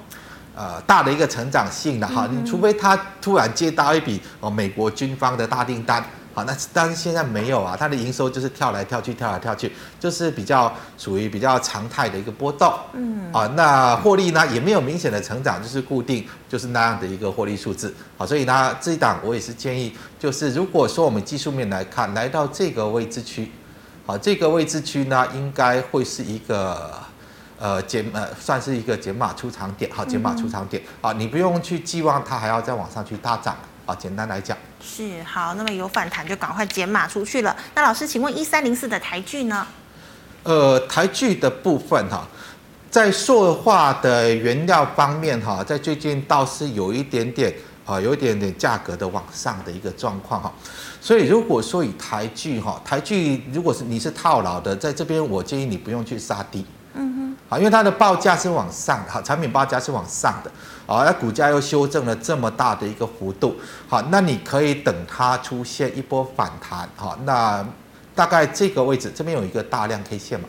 [0.55, 6.03] 呃，大的一个成长性的哈，你除非他突然接到一笔哦美国军方的大订单。
[6.37, 12.71] 好，那但是现在没有啊，它的营收就是跳来跳去，跳来跳去，就是比较属于比较常态的一个波动。
[12.93, 17.91] 嗯，啊，那获利呢也没有明显的成长，就是固定，就是那样的一个获利数字。
[18.19, 23.51] 好，所以呢这一档我也是建议，就是如果说我们技术面来看，来到这个位置区，
[24.05, 26.93] 好，这个位置区呢应该会是一个
[27.57, 33.55] 呃减呃算是一个减码出场点，好，减码出场点，啊，你不用去寄望它还要再往上去大涨。
[33.87, 37.55] 啊，简单来讲是好，那么有反弹就赶快减码出去了。
[37.75, 39.67] 那老师，请问一三零四的台剧呢？
[40.43, 42.27] 呃，台剧的部分哈，
[42.89, 47.53] 在塑化的原料方面哈，在最近倒是有一点点
[47.85, 50.53] 啊，有一点点价格的往上的一个状况哈。
[51.01, 56.65] 所以如果说以台剧哈，台剧如果是你是套牢的，在这边我建议你不用去杀低。
[56.97, 57.37] 嗯哼。
[57.49, 60.51] 好，因为它的报价是往上的，哈，产品报价是往上的。
[60.85, 63.55] 啊，那股价又修正了这么大的一个幅度，
[63.89, 67.65] 好，那你可以等它出现一波反弹，好，那
[68.15, 70.47] 大概这个位置这边有一个大量 K 线嘛，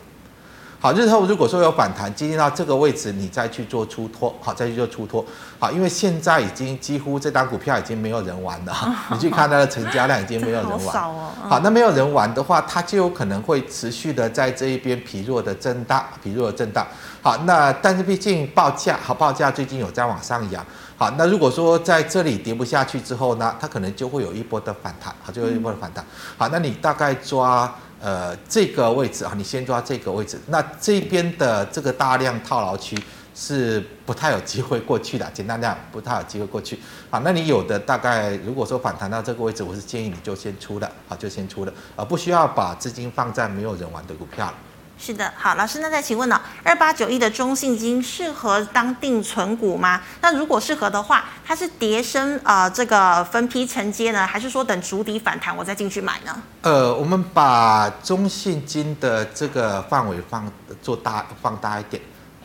[0.81, 5.25] 好，日后如果说有反弹，接近到这个位置，你再去做出脱，好，再去做出脱，
[5.59, 8.73] 好，因为现在已经几乎这档股票已经没有人玩了，
[9.11, 11.13] 你去看它的成交量已经没有人玩，
[11.51, 16.87] 好，那没有人玩的话，它就有可能会持续的在这一边疲弱的震荡，疲弱的震荡。
[17.21, 20.65] 好，那但是毕竟报价好，报价最近有在往上扬。
[20.97, 26.05] 好，那如果说在这里跌不下去之后呢，它可能就会有一波的反弹，好，就会有一波的反弹。
[26.37, 30.39] 好，那你大概抓呃这个位置啊，你先抓这个位置。
[30.47, 32.97] 那这边的这个大量套牢区
[33.35, 36.79] 是不太有机会过去的，简单讲不太有机会过去。
[37.11, 44.55] 好，那你有的大概如果说反弹到这个位置，我是建议你就先出的，好，就先出的啊不需要把资金放在没有人玩的股票了。
[45.01, 46.41] 是的，好，老师，那再请问呢？
[46.65, 50.03] 二八九一的中信金适合当定存股吗？
[50.21, 56.43] 那如果适合的话，它是跌升啊、呃，这个分批承接呢，还是说等主底反弹我再进去买呢？
[56.63, 60.51] 呃，我们把中信金的这个范围放
[60.83, 62.03] 做大放大一点，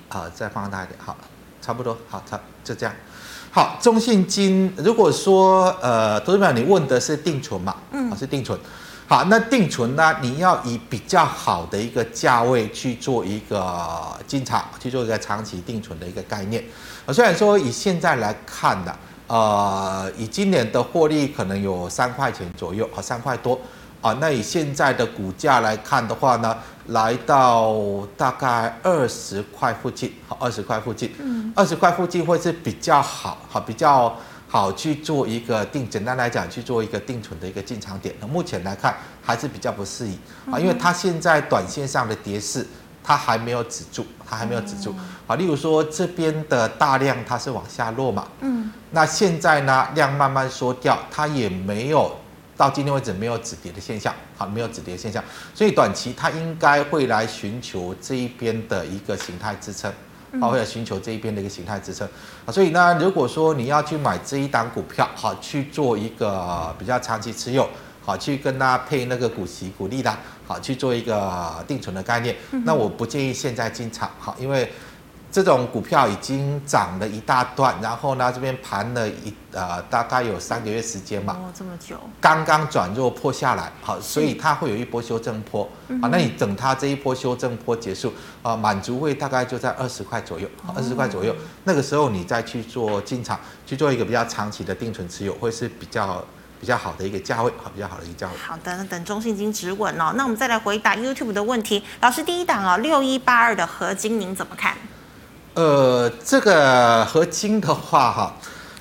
[0.09, 1.17] 啊、呃，再放大一点，好，
[1.59, 2.95] 差不多，好，差就这样。
[3.49, 7.75] 好，中信金，如果说呃，投资者你问的是定存嘛？
[7.91, 8.57] 嗯，是定存。
[9.13, 10.15] 好，那定存呢？
[10.23, 16.63] 你要以比较好的一个价位去做一个进场，去做一个长期定存的一个概念。
[17.05, 18.95] 啊，虽然说以现在来看呢，
[19.27, 23.59] 呃，以今年的获利可能有三块钱左右，啊，三块多，
[24.01, 26.57] 啊，那以现在的股价来看的话呢，
[26.87, 27.77] 来到
[28.17, 34.11] 大概二十块附近，好，二十块附近，嗯，二十块附近会是比较好，好，比较。
[34.53, 38.13] 好，去做一个定，简单来讲，去做一个定存的一个进场点。
[38.19, 40.15] 那目前来看还是比较不适宜
[40.51, 42.63] 啊，因为它现在短线上的跌势，
[43.03, 44.93] 它还没有止住，它还没有止住
[45.25, 45.35] 啊。
[45.35, 52.15] 例如说这边的大量它是往下落嘛，嗯，那现在呢量慢慢缩掉，它也没有
[52.55, 55.23] 到今天为止没有止跌的现象，好，没有止跌的现象，
[55.55, 59.91] 所以短期它应该会来寻求这一边的一个形态支撑。
[60.39, 62.07] 好，会来寻求这一边的一个形态支撑
[62.45, 67.67] 啊，所以呢，如果说你要去买这一档股票，好去做一个比较长期持有，
[68.01, 70.15] 好去跟它配那个股息股利的，
[70.45, 74.71] 好去做一个定存的概念，那我不建议现在进场，好，因为。
[75.33, 81.35] 这种股票已经涨了一大段，然后呢，这边盘了一呃，大概有三个月时间吧。
[81.41, 81.95] 哦，这么久。
[82.21, 85.67] 刚刚转弱破下来，好，所以它会有一波修正波。
[85.99, 88.13] 好，那你等它这一波修正波结束，
[88.43, 96.23] 啊，满足位大概就在二十块左右，二十块左右，那个时候你再去做进场，去做一个比较长期的定存持有，会是比较
[96.61, 98.33] 比较好的一个价位，好，比较好的一个价位。
[98.37, 100.13] 好的，那等中信金止稳哦。
[100.15, 104.77] 那我们再来回答 YouTube 的问题，老师第一档啊，六一八二的合金，您怎么看？
[105.55, 108.33] 呃，这个合金的话，哈，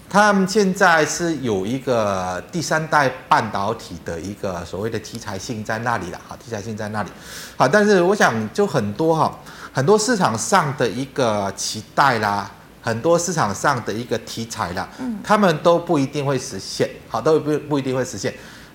[0.09, 7.11] 他们现在是有一个第三代半导体的一个所谓的题材性在那里了，哈，题材性在那里，
[7.59, 9.39] 好，但是我想就很多哈，
[9.71, 12.51] 很多市场上的一个期待啦，
[12.81, 18.33] 很多市场上的一个题材啦，嗯，他们都不一定会实现，好，都不不一定会实现。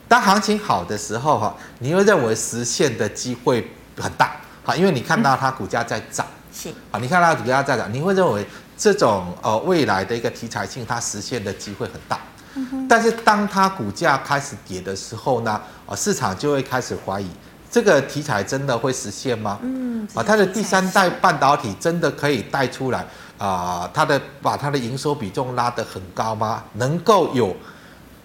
[0.07, 6.23] 当行情好的时候，哈，你会认为实现的机会很大，好，因为你看到它股价在涨。
[6.57, 8.43] 是啊，你看它股价在涨，你会认为
[8.75, 12.19] 这种呃未来的一个题材性，它实现的机会很大。
[12.55, 12.87] 嗯。
[12.89, 17.29] 但是当它股价开始跌的时候呢，啊市场就会开始怀疑，
[17.69, 19.59] 这个题材真的会实现吗？
[19.61, 20.07] 嗯。
[20.15, 23.05] 啊，它的第三代半导体真的可以带出来
[23.37, 23.87] 啊？
[23.93, 26.63] 它的把它的营收比重拉得很高吗？
[26.73, 27.55] 能够有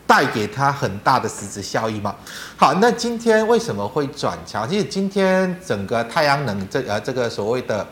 [0.07, 2.15] 带给它很大的实质效益吗？
[2.57, 4.67] 好，那今天为什么会转强？
[4.67, 7.87] 其实今天整个太阳能这呃这个所谓的。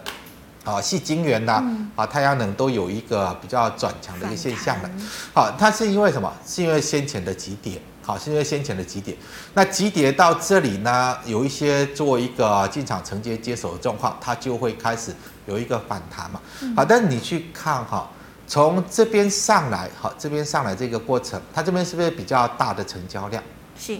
[0.64, 1.64] 啊，细晶圆呐，
[1.96, 4.90] 啊，太阳能都有一个比较转强的一个现象了。
[5.34, 6.30] 好，它是因为什么？
[6.46, 9.16] 是因为先前的急跌，好，是因为先前的急跌。
[9.54, 15.14] 那急跌到这里呢，有一些做一个进场承接接手的状况，它就会开始
[15.46, 16.40] 有一个反弹嘛。
[16.76, 18.10] 好，但是你去看哈，
[18.46, 23.42] 从这边上来，好，这边上来这个过程，它这边是不是比较大的成交量？
[23.78, 23.98] 是。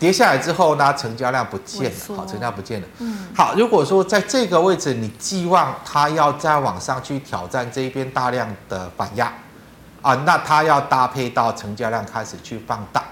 [0.00, 2.88] 跌下来之后呢，成交量不见了，好，成交量不见了。
[3.00, 9.30] 嗯，好，如果说在这个位置，你寄望它要再往上去挑战这一边大量的反压，
[10.00, 13.02] 啊，那它要搭配到成交量开始去放大，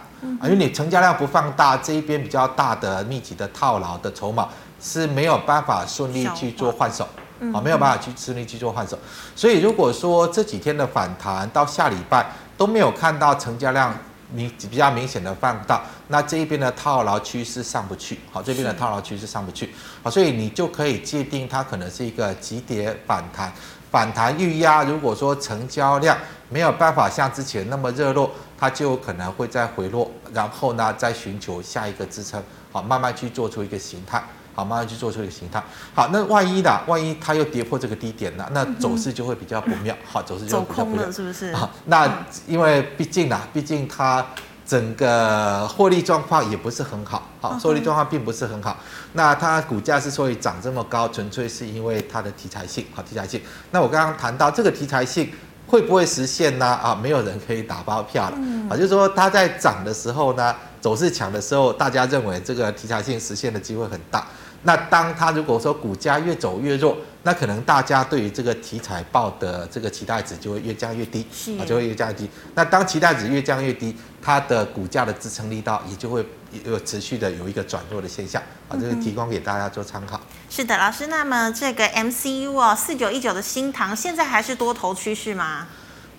[0.41, 4.49] 啊，因为你成交量不放大，这一边比较大的密集的套牢的筹码
[4.81, 7.07] 是没有办法顺利去做换手，
[7.53, 8.99] 啊，没有办法去顺利去做换手。
[9.37, 12.27] 所以如果说这几天的反弹到下礼拜
[12.57, 13.95] 都没有看到成交量
[14.33, 19.71] 明比较明显的放大，那这一边的套牢趋势上不去，好，这边的套牢趋势上不去，
[20.03, 23.53] 好，所以你就可以界定它可能是一个急跌反弹，
[23.91, 24.85] 反弹预压。
[24.85, 26.17] 如果说成交量
[26.49, 34.23] 没有办法像之前那么热络，它就可能会再回落，然后呢再寻求下一个支撑，好，慢慢去做出一个形态。
[34.59, 35.63] 好，慢慢去做出一个形态。
[35.95, 36.81] 好，那万一呢？
[36.89, 38.45] 万一它又跌破这个低点呢？
[38.51, 39.97] 那走势就会比较不妙。
[40.05, 41.13] 好，走势就会比较不妙。
[41.13, 41.55] 是不是？
[41.55, 44.27] 好，那因为毕竟呢，毕竟它
[44.67, 47.23] 整个获利状况也不是很好。
[47.41, 48.77] 好，获利状况并不是很好。
[49.13, 52.85] 那它股价之所以涨这么高，纯粹是因为它的题材性。
[52.93, 53.41] 好，题材性。
[53.71, 55.31] 那我刚刚谈到这个题材性
[55.69, 56.67] 会不会实现呢？
[56.67, 58.37] 啊，没有人可以打包票了。
[58.69, 64.27] 啊，就是说它在涨的时候呢，走势强的时候，大家认为这个题材性实现的机会很大。
[64.63, 71.25] 那当它如果说股价越走越弱，那可能大家对于这个题材报的这个期待值就会越降越低，
[71.61, 72.29] 啊，就会越降越低。
[72.55, 76.27] 那当期待值越降越低，它的股价的支撑力道也就会
[76.65, 80.21] 有持续的有一个转弱的现象，啊，这个提供给大家做参考。
[80.51, 85.69] 是的，老师，那么这个 MCU 哦，四九一九的新塘现在还是多头趋势吗？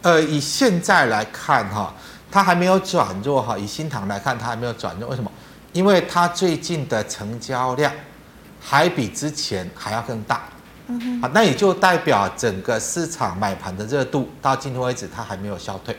[0.01, 1.93] 呃，以现在来看哈，
[2.31, 3.57] 它还没有转弱哈。
[3.57, 5.29] 以新塘来看，它还没有转弱，为什么？
[5.73, 7.91] 因为它最近的成交量。
[8.59, 10.41] 还比之前还要更大，
[10.87, 15.95] 嗯哼，好，那也就代表整个市场买盘的热度到今天为止它还没有消退。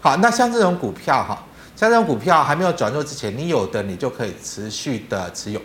[0.00, 5.60] 好，那像这种股票哈，像这种股票还没有转弱之前，你有的你就可以持续的持有。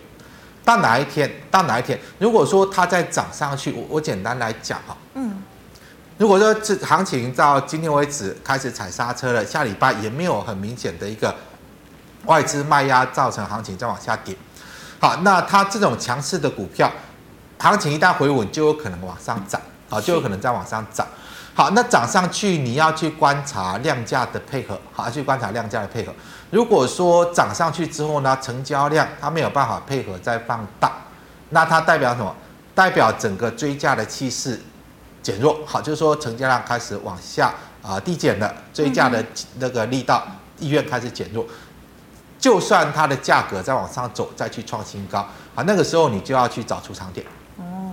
[0.66, 1.30] 到哪一天？
[1.51, 1.99] 到哪一天？
[2.20, 5.43] 如果说它再涨上去，我我简单来讲哈，嗯，
[6.18, 11.36] 如果说这行情到今天为止开始踩刹车了，下礼拜也没有很明显的一个
[12.26, 14.34] 外资卖压造成行情再往下跌。
[15.04, 16.89] 好，那它这种强势的股票，
[17.60, 21.06] 行情一旦回稳，就有可能往上涨，好，就有可能再往上涨。
[21.54, 26.14] 好，那涨上去你要去观察量价的配合，好，去观察量价的配合。
[26.51, 30.89] 如果说涨上去之后呢，成交量它没有办法配合再放大，
[31.49, 32.34] 那它代表什么？
[32.74, 34.58] 代表整个追价的气势
[35.22, 39.22] 减弱，好，就是说成交量开始往下啊递减了，追价的
[39.60, 40.26] 那个力道
[40.60, 41.45] 意愿开始减弱。
[42.44, 45.20] 就算它的价格再往上走，再去创新高，
[45.56, 47.26] 啊，那个时候你就要去找出场点，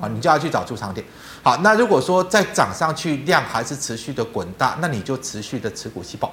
[0.01, 1.07] 啊，你就要去找出场点。
[1.41, 6.33] 好，那如果说再涨上去，量还是持续的滚大，那你就持续的持股吸宝。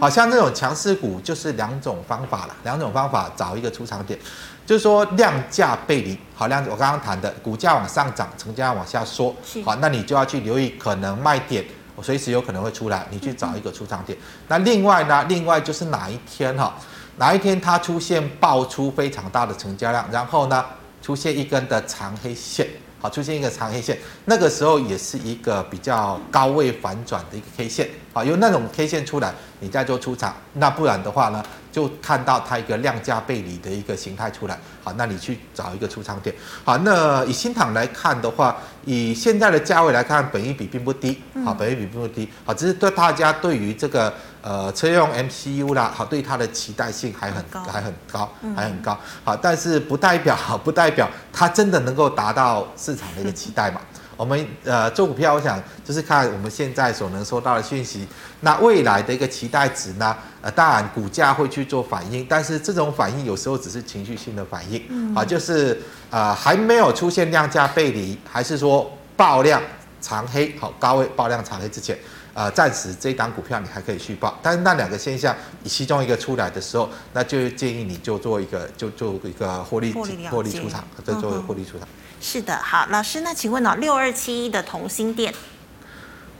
[0.00, 4.16] 好像这种强势股就是两种方法了，两种方法找一个出场点，
[4.64, 6.16] 就是说量价背离。
[6.36, 11.64] 好，量我刚刚谈的股价往上涨，成交量往下缩，好，那你就要去留意可能卖点，
[11.96, 14.16] 我随时有可能会出来，你去找一个出场点。
[14.46, 16.72] 那另外呢，另外就是哪一天哈？
[17.18, 20.64] 哪一天它出现爆出非常大的成交量，然后呢，
[21.00, 22.66] 出现一根的长黑线，
[23.00, 23.96] 好，出现一个长黑线，
[24.26, 31.42] 那个时候也是一个比较高位反转的一个 K 线，好，有那种 K 线出来，你再做出场，那不然的话呢，
[31.72, 44.12] 就看到它一个量价背离的一个形态出来，好，那你去找一个出场点，好，那以新唐来看的话，以现在的价位来看，本益比并不低，好，本益比并不低，好，只是对大家对于这个。
[44.48, 53.80] 呃，车用 MCU 啦，好，对它的期待性还很高还很高，还很高，好，但是不代表不代表它真的能够达到市场的一个期待嘛？
[54.16, 58.06] 我们呃做股票，我想就是看我们现在所能收到的讯息，
[58.42, 60.16] 那未来的一个期待值呢？
[60.40, 69.60] 呃，当然股价会去做反应，但是这种反应有时候只是情绪性的反应，啊，就是呃还没有出现量价背离，还是说爆量
[70.00, 71.98] 长黑，好，高位爆量长黑之前。
[72.36, 79.90] 啊，暂时这一档股票你还可以续报，但是那两个现象，你其中一个出来的时候，那就建议你就做一个，就做一个获利
[80.30, 81.88] 获利出场，再做一个获利出场。
[82.20, 85.32] 是的，好，老师，那请问哦，六二七一的同心店，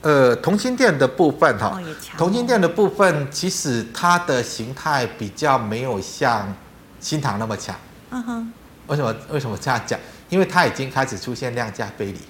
[0.02, 1.80] 呃，同心店的部分哈，
[2.18, 6.54] 同心店的部分其实它的形态比较没有像
[7.00, 7.74] 新塘那么强。
[8.10, 8.52] 嗯哼，
[8.88, 9.16] 为什么？
[9.30, 9.98] 为什么这样讲？
[10.28, 12.20] 因为它已经开始出现量价背离。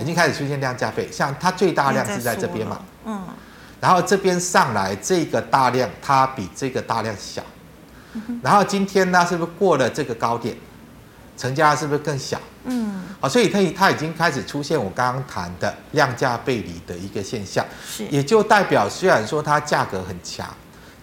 [0.00, 3.22] 已经开始出现量价背，像它最大量是在这边嘛，嗯，
[3.78, 7.42] 然后这边上来这个大量，它比这个大量小，
[8.42, 10.56] 然后今天呢，是不是过了这个高点，
[11.36, 12.40] 成交量是不是更小？
[12.64, 20.48] 嗯，好，所以它它已经开始出现我刚刚谈的量价背离的一个现象，是，也就代表虽然说它价格很强，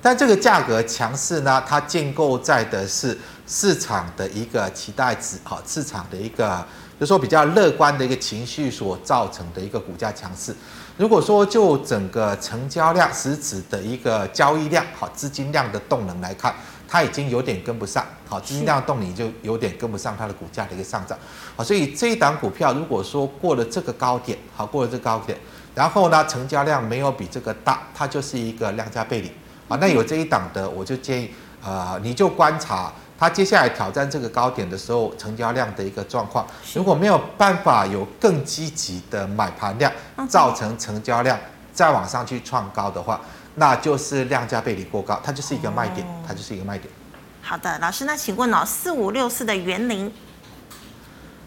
[0.02, 6.66] 但这个价格强势呢，它建构在的是市场的一个期待值，好，市场的一个。
[7.00, 10.56] 就说比较乐观的一个情绪所造成的一个股价强势。
[10.98, 16.56] 如果说就整个成交量实质的一个交易量、好资金量的动能来看，
[16.88, 21.16] 它已经有点跟不上，好，资金量动力就有点跟不上它的股价的一个上涨，
[21.56, 25.38] 好，所以这一档股票如果说过了这个高点，好，过了这个高点，
[25.76, 29.28] 然后呢，成交量没有比这个大，它就是一个量价背离，
[29.68, 31.30] 啊，那有这一档的，我就建议，
[31.64, 39.92] 呃，你就观察它接下来挑战这个高点的时候，成交量的一个状况，如果没有办法有更积极的买盘量，
[40.30, 41.40] 造成成交量
[41.74, 43.20] 再往上去创高的话。
[43.60, 46.94] 那就是量价背离过高，它就是一个卖点，它就是一个卖点。
[47.42, 50.14] 好的，老师，那请问哦，四五六四的园林，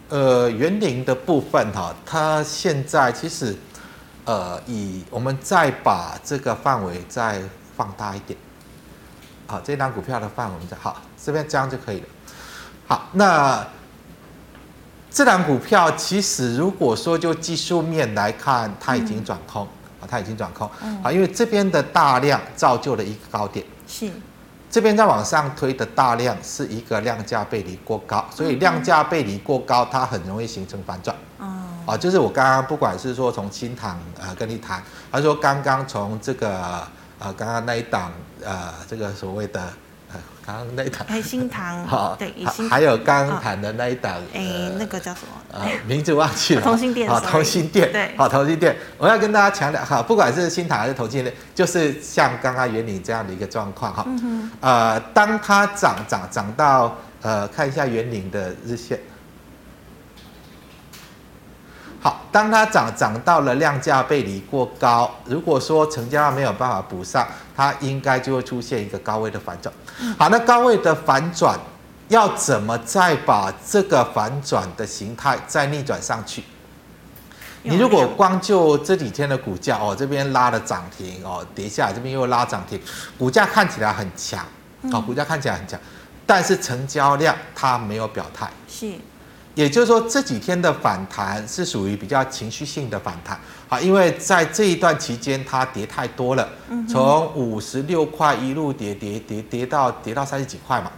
[0.08, 3.56] 呃，园林的部分哈，它现在其实，
[4.24, 7.40] 呃，以我们再把这个范围再
[7.76, 8.36] 放大一点，
[9.50, 12.06] 好，这张股票的范围就好，这边这样就可以了。
[12.86, 13.66] 好，那
[15.10, 19.64] 这张股票其实如果说就技术面来看，它已经转空。
[19.64, 19.76] 嗯。
[20.00, 20.66] 啊，它已经转空，
[21.02, 24.10] 啊，因为这边的大量造就了一个高点，是，
[24.70, 31.14] 这边在往上推的大量是一个量价背离过高，所以量价背离过高，它很容易形成反转，
[31.84, 36.82] 啊，就是我刚刚不管是说从新唐呃跟你谈，还是说刚刚从这个
[37.20, 38.10] 呃刚刚那一档
[38.44, 39.62] 呃这个所谓的。
[40.44, 42.34] 刚刚那一档，哎，新塘， 好，对，
[42.68, 45.28] 还有刚刚谈的那一档，哎，那个叫什么？
[45.52, 46.62] 呃，名字忘记了。
[46.62, 48.74] 同心店，好，同心店，对，好，同心店。
[48.98, 54.04] 我要跟大家强调，哈，不管是新塘还是同心店，就是像刚刚元凌这样的一个状况，哈，
[54.60, 58.98] 呃，当它涨涨涨到，呃，看一下元凌的日线。
[62.02, 69.72] 好，当它涨涨到了量价背离过高，如果说成交量没有办法补上，它应该就会出现一个高位的反转。
[70.18, 71.58] 好，那高位的反转
[72.08, 76.42] 要怎么再把这个反转的形态再逆转上去？
[77.62, 82.80] 你如果光就这几天的股价哦，这边拉了涨停哦，跌下来这边又拉涨停，
[83.18, 84.42] 股价看起来很强，
[84.90, 85.78] 好，股价看起来很强，
[86.24, 88.48] 但是成交量它没有表态。
[88.66, 88.94] 是。
[89.60, 93.38] 也就是说，这几天的反弹是属于比较情绪性的反弹，
[93.68, 96.48] 好，因为在这一段期间它跌太多了，
[96.88, 100.90] 从五十六块一路跌跌跌跌到跌到三十几块嘛，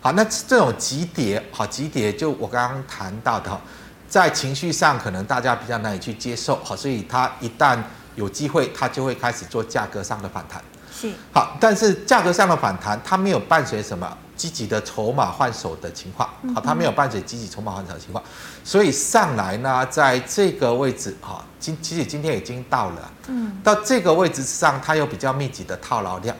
[0.00, 3.60] 好，那这种急跌，好急跌，就我刚刚谈到的，
[4.08, 7.76] 在情绪上可能大家比较难以去接受，好，所以它一旦
[8.14, 10.62] 有机会，它就会开始做价格上的反弹，
[10.94, 14.16] 是，好，但是价格上的反弹，它没有伴随什么？
[14.36, 18.22] 积极的筹码换手的情况，好，它没有伴随积极筹码换手的情况，
[18.62, 26.36] 所以上来呢，在这个位置，哈，今其实今天已经到了，嗯，到这个位置上，它有比较密集的套牢量，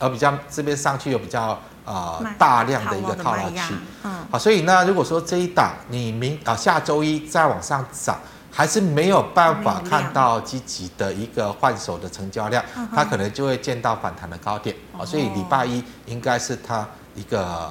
[0.00, 3.72] 而比较这边上去有比较呃大量的一个套牢区，
[4.02, 8.18] 嗯，好，所以呢，如果说这一档你明啊下周一再往上涨，
[8.50, 16.84] 还是没有办法看到积极的一个换手的成交量，它可能就会见到反弹的高点，啊，所以礼拜一应该是它。
[17.18, 17.70] 一个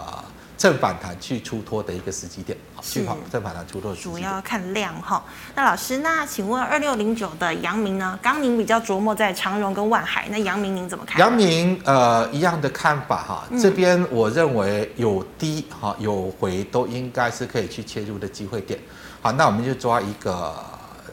[0.58, 3.96] 正反弹去出脱的一个时机点，好，去跑正反弹出脱。
[3.96, 5.24] 主要看量哈。
[5.56, 8.18] 那老师，那请问二六零九的阳明呢？
[8.22, 11.20] 刚您比较琢磨在长荣跟万海，那阳明您怎么看？
[11.20, 18.80] 阳明呃一样的看法哈，这边我认为有低哈有回都应该是可以去切入的机会点。
[19.22, 20.56] 好，那我们就抓一个。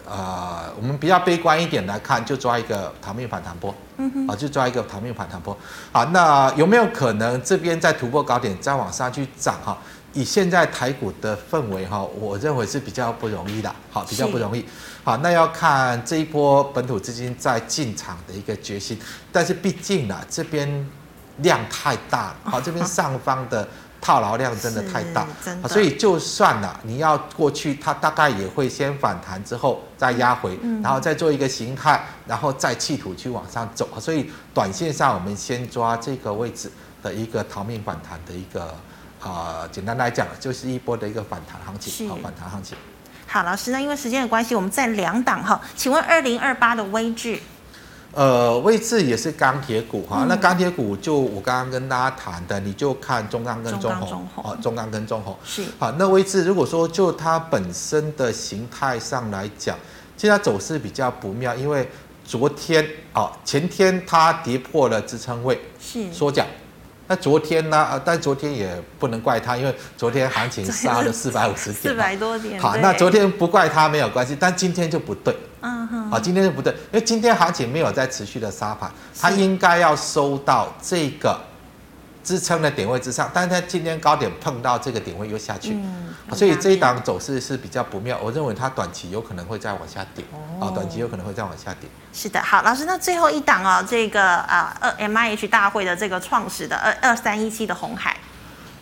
[0.07, 5.57] 呃，我们比较悲观一点来看，就抓一个逃命反弹波，嗯哼，啊，就抓一个逃命反弹波。
[5.93, 9.59] 好，那有没有可能这边再突破高点，再往上去涨？
[9.65, 9.79] 哈，
[10.13, 14.65] 以现在台股的氛围，哈，我认为是比较不容易的，好，比较不容易。
[15.03, 18.99] 好，那要看这一波本土资金在进场的一个决心。
[19.33, 20.87] 但是毕竟呢，这边
[21.39, 23.67] 量太大了，好，这边上方的。
[24.05, 25.27] 套牢量真的太大，
[25.67, 33.89] 所以就算了，你要过去，它大概也会先反弹之后再压回，然后再做一个形态，然后再企图去往上走。
[33.99, 36.71] 所以短线上我们先抓这个位置
[37.03, 38.65] 的一个逃命反弹的一个
[39.23, 42.77] 啊、呃，简单来讲就是一波的一个反弹行情，好，反弹行情。
[43.27, 47.41] 好，老师，那因为时间的关系，我们再两档哈，请问二零二八的威致。
[48.15, 55.91] 呃，位置也是钢铁股哈，嗯、那钢铁股就我刚刚跟大家谈的，你就看中钢跟中红啊，中钢跟中红是好。
[55.93, 59.77] 那位置如果说就它本身的形态上来讲，
[60.17, 61.89] 现在走势比较不妙，因为
[62.25, 66.47] 昨天啊，前天它跌破了支撑位，是缩脚。
[67.07, 67.77] 那昨天呢？
[67.77, 72.59] 啊，但昨天也不能怪他，因为昨天行情杀了四百五十点，四百多点。
[72.61, 75.37] 好，那昨天不怪他没有关系，但今天就不对。
[75.61, 76.11] 嗯哼。
[76.11, 78.91] 好，今天就不对，因为今天行情没有在持续的杀盘，
[79.21, 81.39] 它应该要收到这个
[82.25, 88.18] 支撑的点位之上，但是它今天高点碰到这个点位又下去，嗯、所以这一档走势是比较不妙。
[88.22, 90.25] 我认为它短期有可能会再往下跌，
[90.59, 91.89] 哦，短期有可能会再往下跌。
[92.14, 98.16] 是的，好，老师，那最后一档啊，这个啊二 M I H 大会的这个创始的二二三一七的红海，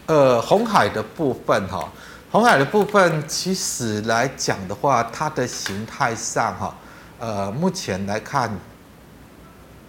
[0.07, 1.93] 呃，红海的部分哈，
[2.31, 6.75] 红海的部分其实来讲的话，它的形态上哈，
[7.19, 8.51] 呃，目前来看。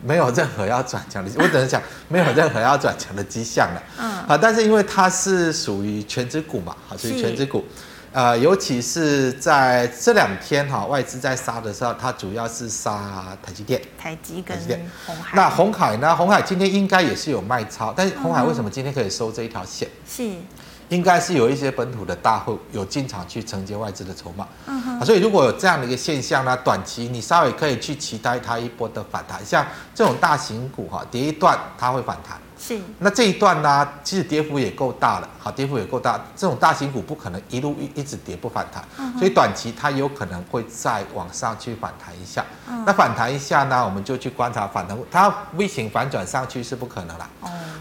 [0.05, 3.83] 没有任何要转强的，我只能讲没有任何要转强的迹象了。
[3.97, 7.63] 嗯，啊，但是因为它是属于权值股嘛，啊，属于权值股，
[8.11, 14.57] 呃，尤其是在这两天哈，外资在杀的时候，它主要是杀台积电、台积跟
[15.05, 15.35] 红海。
[15.35, 16.15] 那红海呢？
[16.15, 19.87] 红海今天应该也是有卖超，但是红海为什么今天可以收这一条线？
[20.07, 20.29] 是。
[20.93, 29.65] 应该是有一些本土的大户有进场去承接外资的筹码，嗯哼，所以如果有这样的一个现象呢，短期你稍微可以去期待它一波的反弹，像
[29.95, 38.81] 这种大型股哈，跌一段它会反弹，是，那这一段呢，其实跌幅也够大了，好，跌幅也够大，这种大型股不可能一路一一直跌不反弹，
[39.19, 42.45] 所以短期它有可能会再往上去反弹一下，
[42.85, 47.29] 那反弹一下呢，我们就去观察反弹，它 V 型反转上去是不可能了。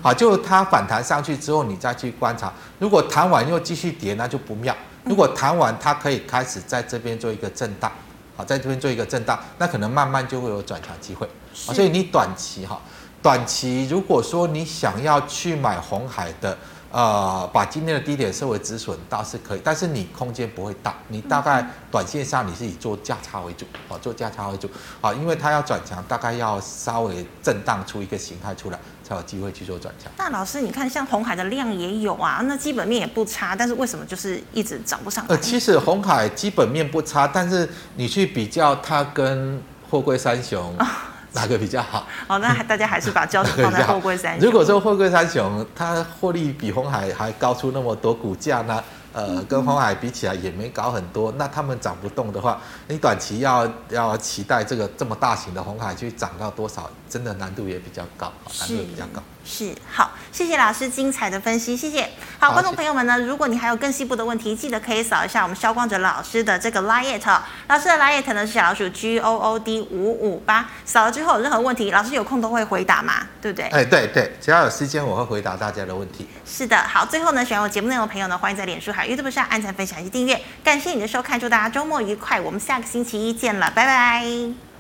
[0.02, 2.52] 好，就它反弹上去之后，你再去观察。
[2.80, 4.74] 如果弹完又继续跌，那就不妙。
[5.04, 7.92] 如果弹完，它可以开始在这边做一个震荡，
[8.36, 11.28] 好，在这边做一个震荡，那可能慢慢就会有转强机会。
[11.54, 12.80] 所以你短期哈，
[13.22, 16.58] 短期如果说你想要去买红海的。
[16.94, 24.68] 呃，把今天的低点设为止损倒是可以，但是你空间不会大，你大概短线上你是以做价差为主，啊，做价差为主，
[25.00, 30.12] 啊，因为它要转强，大概要稍微震荡出一个形态出来，才有机会去做转强。
[30.18, 35.34] 那老师，你看像红海的量也有啊，那基本面也不差，但是为什么就是一直涨不上来？
[35.34, 37.66] 呃，其实红海基本面不差，但是
[37.96, 39.58] 你去比较它跟
[39.90, 40.74] 货柜三雄。
[40.78, 40.86] 哦
[41.32, 42.06] 哪个比较好？
[42.28, 44.44] 哦，那大家还是把焦点放在货柜三雄。
[44.44, 48.82] 如果说货柜三雄它获利比红海还高出那么多，股价呢？
[49.14, 52.58] 呃，跟红海比起来也没高很多，那他们涨不动的话，
[52.88, 59.22] 你短期要要期待这个这么大型的红海去涨到多少，真的难度也比较高，难度也比较高。
[59.44, 62.08] 是，好，谢谢老师精彩的分析，谢谢。
[62.38, 67.20] 好，观众朋友们呢，如果你还有更细部的问题，记得可以扫一下我们肖光哲老师的这个 liet，
[67.68, 73.66] 老师的 liet 呢是小老鼠 G O O D 五五八，扫了之后有任何问题，老师有空都会回答嘛，对不对？
[73.68, 76.26] 哎，对对，只要有时间我会回答大家的问题。
[76.46, 84.71] 是的，好，最后呢，喜欢我节目内容的朋友呢，欢迎在脸书还有 YouTube 上按赞、分享以及订阅，感谢你的收看，祝大家周末愉快，我们下个星期一见了，拜拜。